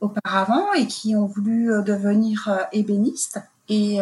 [0.02, 3.40] auparavant et qui ont voulu euh, devenir ébénistes.
[3.70, 4.02] Et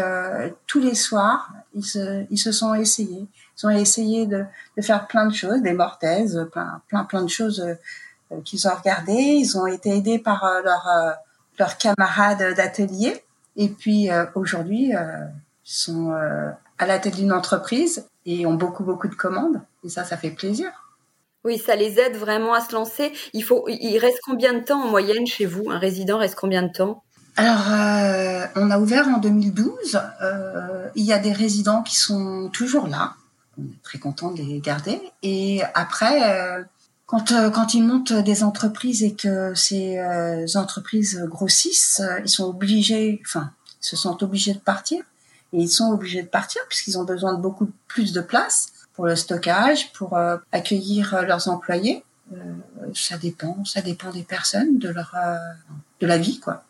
[0.65, 3.27] tous les soirs, ils se, ils se sont essayés.
[3.57, 4.43] Ils ont essayé de,
[4.75, 7.63] de faire plein de choses, des mortaises, plein, plein, plein de choses
[8.43, 9.13] qu'ils ont regardées.
[9.13, 11.15] Ils ont été aidés par leurs
[11.59, 13.23] leurs camarades d'atelier
[13.55, 15.31] Et puis aujourd'hui, ils
[15.63, 19.61] sont à la tête d'une entreprise et ont beaucoup beaucoup de commandes.
[19.85, 20.71] Et ça, ça fait plaisir.
[21.43, 23.11] Oui, ça les aide vraiment à se lancer.
[23.33, 25.71] Il faut, il reste combien de temps en moyenne chez vous?
[25.71, 27.03] Un résident reste combien de temps?
[27.37, 29.99] Alors, euh, on a ouvert en 2012.
[30.21, 33.13] Euh, il y a des résidents qui sont toujours là.
[33.57, 35.01] On est très content de les garder.
[35.23, 36.63] Et après, euh,
[37.07, 39.99] quand quand ils montent des entreprises et que ces
[40.55, 45.03] entreprises grossissent, ils sont obligés, enfin, ils se sentent obligés de partir.
[45.53, 49.05] Et ils sont obligés de partir puisqu'ils ont besoin de beaucoup plus de place pour
[49.05, 52.03] le stockage, pour euh, accueillir euh, leurs employés.
[52.33, 52.37] Euh,
[52.93, 55.15] ça dépend, ça dépend des personnes, de leur,
[55.99, 56.63] de la vie, quoi.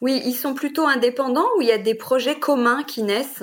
[0.00, 3.42] Oui, ils sont plutôt indépendants ou il y a des projets communs qui naissent?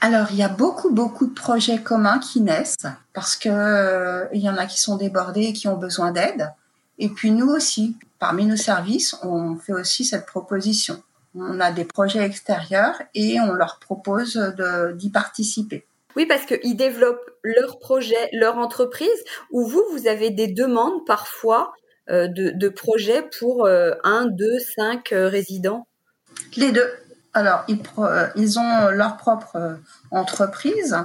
[0.00, 4.48] Alors, il y a beaucoup, beaucoup de projets communs qui naissent parce que il y
[4.48, 6.50] en a qui sont débordés et qui ont besoin d'aide.
[6.98, 11.02] Et puis nous aussi, parmi nos services, on fait aussi cette proposition.
[11.34, 14.36] On a des projets extérieurs et on leur propose
[14.94, 15.84] d'y participer.
[16.18, 19.08] Oui, parce qu'ils développent leur projet, leur entreprise,
[19.52, 21.72] ou vous, vous avez des demandes parfois
[22.10, 25.86] euh, de, projets pour euh, un, deux, cinq euh, résidents?
[26.56, 26.90] Les deux.
[27.34, 29.78] Alors, ils, ont leur propre
[30.10, 30.96] entreprise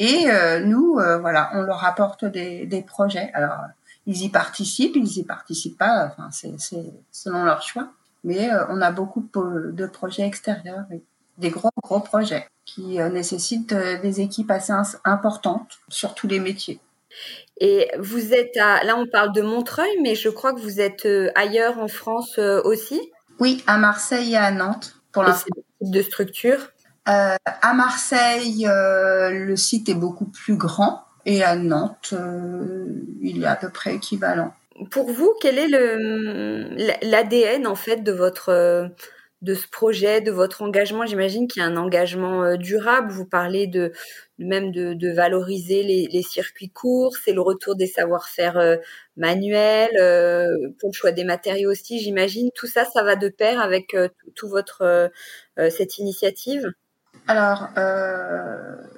[0.00, 0.26] et
[0.64, 3.30] nous, voilà, on leur apporte des, projets.
[3.34, 3.58] Alors,
[4.06, 6.56] ils y participent, ils y participent pas, enfin, c'est
[7.12, 7.90] selon leur choix.
[8.24, 10.86] Mais on a beaucoup de projets extérieurs,
[11.38, 14.72] des gros, gros projets qui euh, nécessite euh, des équipes assez
[15.04, 16.80] importantes sur tous les métiers.
[17.60, 21.06] Et vous êtes à, là on parle de Montreuil, mais je crois que vous êtes
[21.06, 23.00] euh, ailleurs en France aussi?
[23.38, 25.54] Oui, à Marseille et à Nantes pour l'instant.
[25.80, 26.70] de structure?
[27.08, 32.14] Euh, À Marseille, le site est beaucoup plus grand et à Nantes,
[33.20, 34.52] il est à peu près équivalent.
[34.90, 35.68] Pour vous, quel est
[37.02, 38.90] l'ADN en fait de votre
[39.42, 43.12] de ce projet, de votre engagement J'imagine qu'il y a un engagement euh, durable.
[43.12, 43.92] Vous parlez de
[44.38, 48.76] même de, valoriser les, circuits courts, c'est le retour des savoir-faire euh,
[49.16, 50.46] manuels, euh,
[50.78, 52.00] pour le choix des matériaux aussi.
[52.00, 53.96] J'imagine tout ça, ça va de pair avec
[54.34, 55.10] tout votre
[55.70, 56.70] cette initiative.
[57.28, 57.68] Alors,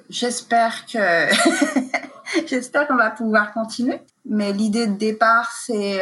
[0.09, 0.99] j'espère que
[2.47, 4.01] j'espère qu'on va pouvoir continuer.
[4.25, 6.01] Mais l'idée de départ, c'est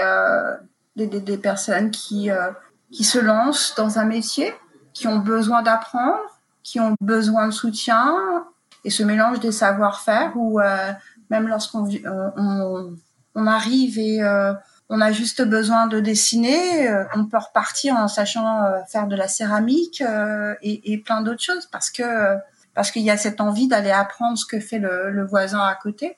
[0.95, 2.31] d'aider des personnes qui
[2.91, 4.53] qui se lancent dans un métier,
[4.93, 6.19] qui ont besoin d'apprendre,
[6.63, 8.15] qui ont besoin de soutien,
[8.83, 10.93] et ce mélange des savoir-faire où euh,
[11.29, 14.53] même lorsqu'on euh, arrive et euh,
[14.89, 20.01] on a juste besoin de dessiner, on peut repartir en sachant faire de la céramique
[20.61, 22.37] et, plein d'autres choses parce que
[22.73, 26.17] parce qu'il y a cette envie d'aller apprendre ce que fait le voisin à côté.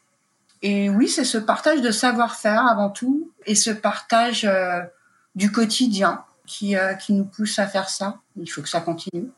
[0.61, 4.47] Et oui, c'est ce partage de savoir-faire avant tout et ce partage
[5.33, 8.17] du quotidien qui, euh, qui nous pousse à faire ça.
[8.35, 9.29] Il faut que ça continue.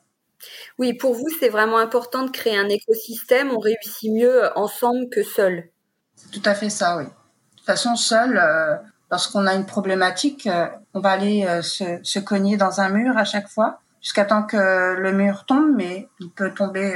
[0.80, 3.52] Oui, pour vous, c'est vraiment important de créer un écosystème.
[3.52, 5.70] On réussit mieux ensemble que seul.
[6.16, 7.04] C'est tout à fait ça, oui.
[7.04, 7.10] De
[7.58, 8.76] toute façon, seul, euh,
[9.12, 13.26] lorsqu'on a une problématique, euh, on va aller se, se, cogner dans un mur à
[13.26, 16.96] chaque fois, jusqu'à temps que le mur tombe, mais il peut tomber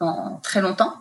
[0.00, 0.94] dans très longtemps.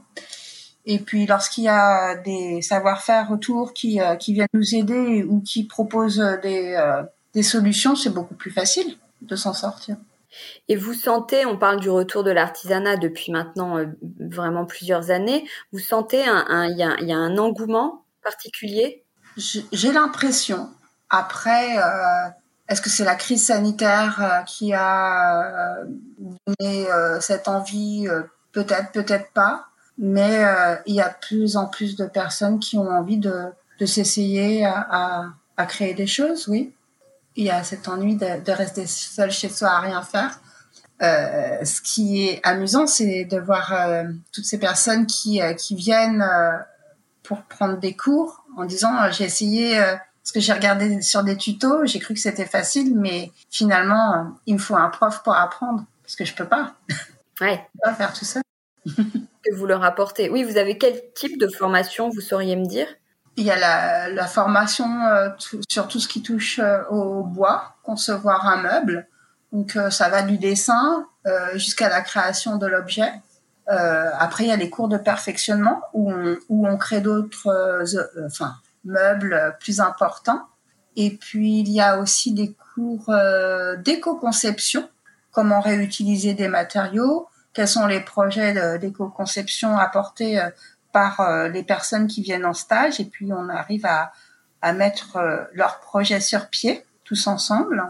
[0.86, 5.66] Et puis, lorsqu'il y a des savoir-faire autour qui, qui viennent nous aider ou qui
[5.66, 6.76] proposent des
[7.38, 9.96] des solutions, c'est beaucoup plus facile de s'en sortir.
[10.70, 13.86] Et vous sentez, on parle du retour de l'artisanat depuis maintenant euh,
[14.20, 19.04] vraiment plusieurs années, vous sentez il un, y, a, un engouement particulier?
[19.38, 20.68] J'ai l'impression.
[21.12, 22.28] Après, euh,
[22.70, 25.84] est-ce que c'est la crise sanitaire euh, qui a
[26.18, 26.88] donné
[27.20, 28.08] cette envie?
[28.52, 29.68] Peut-être, peut-être pas.
[30.00, 30.44] Mais
[30.88, 33.54] il y a plus en plus de personnes qui ont envie de,
[33.86, 36.74] s'essayer à créer des choses, oui
[37.38, 40.42] il y a cet ennui de, rester seul chez soi à rien faire.
[41.04, 45.76] Euh, ce qui est amusant, c'est de voir euh, toutes ces personnes qui, euh, qui
[45.76, 46.26] viennent
[47.22, 51.86] pour prendre des cours en disant j'ai essayé parce que j'ai regardé sur des tutos,
[51.86, 56.16] j'ai cru que c'était facile, mais finalement il me faut un prof pour apprendre parce
[56.16, 56.74] que je peux pas.
[57.40, 57.64] Ouais.
[57.76, 58.42] je peux pas faire tout ça.
[58.86, 60.30] que vous leur apportez.
[60.30, 62.88] Oui, vous avez quel type de formation, vous sauriez me dire?
[63.38, 65.30] Il y a la, la formation euh,
[65.70, 69.08] sur tout ce qui touche euh, au bois, concevoir un meuble.
[69.54, 71.06] Donc euh, ça va du dessin
[71.56, 73.12] jusqu'à la création de l'objet.
[73.68, 77.84] après, il y a les cours de perfectionnement où on, où on crée d'autres
[78.26, 80.44] enfin, meubles plus importants.
[80.96, 83.14] Et puis, il y a aussi des cours
[83.80, 84.90] d'éco-conception,
[85.34, 90.42] comment réutiliser des matériaux, quels sont les projets d'éco-conception apportés
[90.98, 94.14] par euh, les personnes qui viennent en stage et puis on arrive à,
[94.64, 97.88] à mettre euh, leur projet sur pied tous ensemble.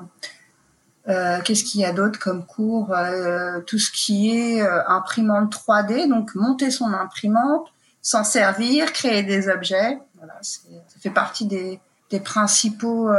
[1.08, 5.55] Euh, Qu'est-ce qu'il y a d'autre comme cours euh, Tout ce qui est euh, imprimante
[5.55, 9.99] 3D, donc monter son imprimante, s'en servir, créer des objets.
[10.16, 11.80] Voilà, ça fait partie des,
[12.10, 13.10] des principaux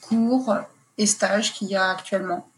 [0.00, 0.56] cours
[0.96, 2.48] et stages qu'il y a actuellement.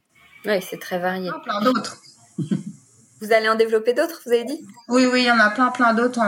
[0.45, 1.31] Oui, c'est très varié.
[1.43, 1.97] Plein, d'autres.
[3.21, 4.65] Vous allez en développer d'autres, vous avez dit?
[4.89, 6.21] Oui, oui, il y en a plein, plein d'autres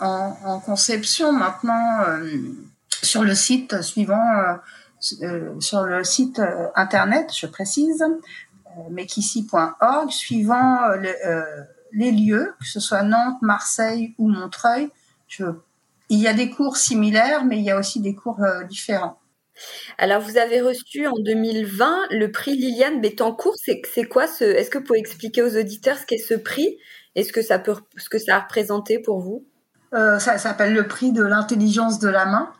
[0.00, 2.38] en, conception maintenant euh,
[3.02, 4.54] sur le site suivant, euh,
[5.22, 6.40] euh sur le site
[6.74, 11.12] internet, je précise, euh, mekissi.org, suivant le,
[11.92, 14.90] les lieux, que ce soit Nantes, Marseille ou Montreuil.
[16.10, 19.18] Il y a des cours similaires, mais il y a aussi des cours différents.
[19.98, 23.54] Alors, vous avez reçu en 2020 le prix Liliane Bettencourt.
[23.56, 26.78] C'est quoi ce Est-ce que vous pouvez expliquer aux auditeurs ce qu'est ce prix?
[27.16, 29.44] Et ce que ça peut, ce que ça a représenté pour vous?
[29.94, 32.52] Euh, Ça s'appelle le prix de l'intelligence de la main.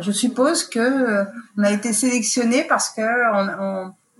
[0.00, 1.24] Je suppose que euh,
[1.58, 3.02] on a été sélectionné parce que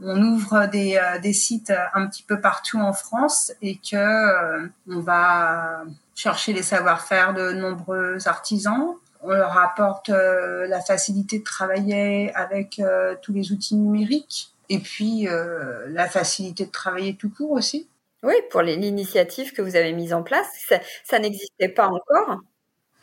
[0.01, 5.01] on, ouvre des, euh, des, sites un petit peu partout en France et que on
[5.01, 12.35] va chercher les savoir-faire de nombreux artisans on leur apporte euh, la facilité de travailler
[12.35, 17.53] avec euh, tous les outils numériques et puis euh, la facilité de travailler tout court
[17.53, 17.89] aussi.
[18.23, 22.41] Oui, pour l'initiative que vous avez mise en place, ça, ça n'existait pas encore.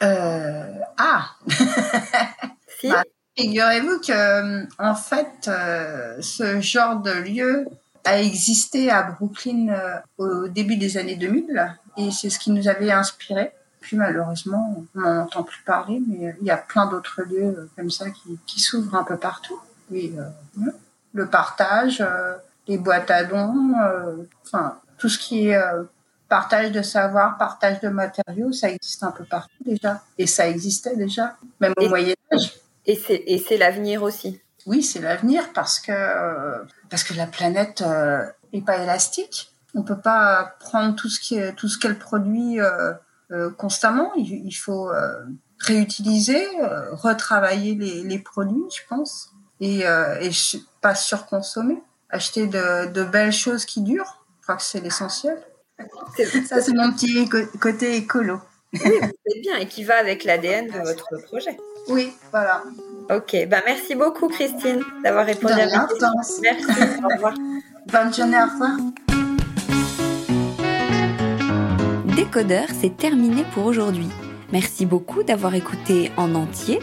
[0.01, 1.35] ah.
[2.79, 2.89] si.
[2.89, 3.03] Bah,
[3.37, 5.49] Figurez-vous que en fait,
[6.21, 7.67] ce genre de lieu
[8.03, 12.91] a existé à Brooklyn au début des années 2000 et c'est ce qui nous avait
[12.91, 13.53] inspiré.
[13.95, 17.89] Malheureusement, on n'en entend plus parler, mais il y a plein d'autres lieux euh, comme
[17.89, 19.59] ça qui, qui s'ouvrent un peu partout.
[19.91, 20.07] Euh,
[21.13, 22.35] le partage, euh,
[22.67, 25.83] les boîtes à dons, euh, enfin tout ce qui est euh,
[26.27, 30.01] partage de savoir, partage de matériaux, ça existe un peu partout déjà.
[30.17, 32.53] Et ça existait déjà, même au Moyen Âge.
[32.85, 34.41] Et c'est et c'est l'avenir aussi.
[34.65, 37.83] Oui, c'est l'avenir parce que parce que la planète
[38.53, 39.53] est pas élastique.
[39.75, 42.93] On peut pas prendre tout ce qu'elle produit euh,
[43.57, 44.11] constamment.
[44.15, 45.25] Il, il faut euh,
[45.59, 50.31] réutiliser, euh, retravailler les, les, produits, je pense, et, et
[50.81, 51.81] pas surconsommer.
[52.09, 54.23] Acheter de, de, belles choses qui durent.
[54.39, 55.37] Je crois que c'est l'essentiel.
[56.47, 58.39] Ça, c'est mon petit côté écolo.
[58.73, 61.57] Oui, c'est bien et qui va avec l'ADN de votre projet.
[61.87, 62.63] Oui, voilà.
[63.09, 66.07] Ok, ben merci beaucoup Christine d'avoir répondu à ma question.
[66.41, 66.65] Merci,
[67.03, 67.33] au revoir.
[67.87, 68.77] Bonne journée, au revoir.
[72.19, 74.09] Décodeur, c'est terminé pour aujourd'hui.
[74.51, 76.79] Merci beaucoup d'avoir écouté en entier.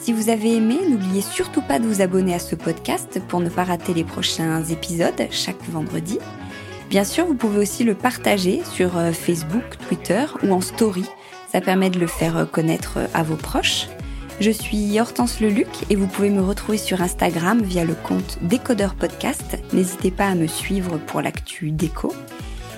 [0.00, 3.48] Si vous avez aimé, n'oubliez surtout pas de vous abonner à ce podcast pour ne
[3.48, 6.18] pas rater les prochains épisodes chaque vendredi.
[6.88, 11.04] Bien sûr, vous pouvez aussi le partager sur euh, Facebook, Twitter ou en story.
[11.52, 13.86] Ça permet de le faire connaître à vos proches.
[14.40, 18.96] Je suis Hortense Leluc et vous pouvez me retrouver sur Instagram via le compte Décodeur
[18.96, 19.56] Podcast.
[19.72, 22.12] N'hésitez pas à me suivre pour l'actu déco.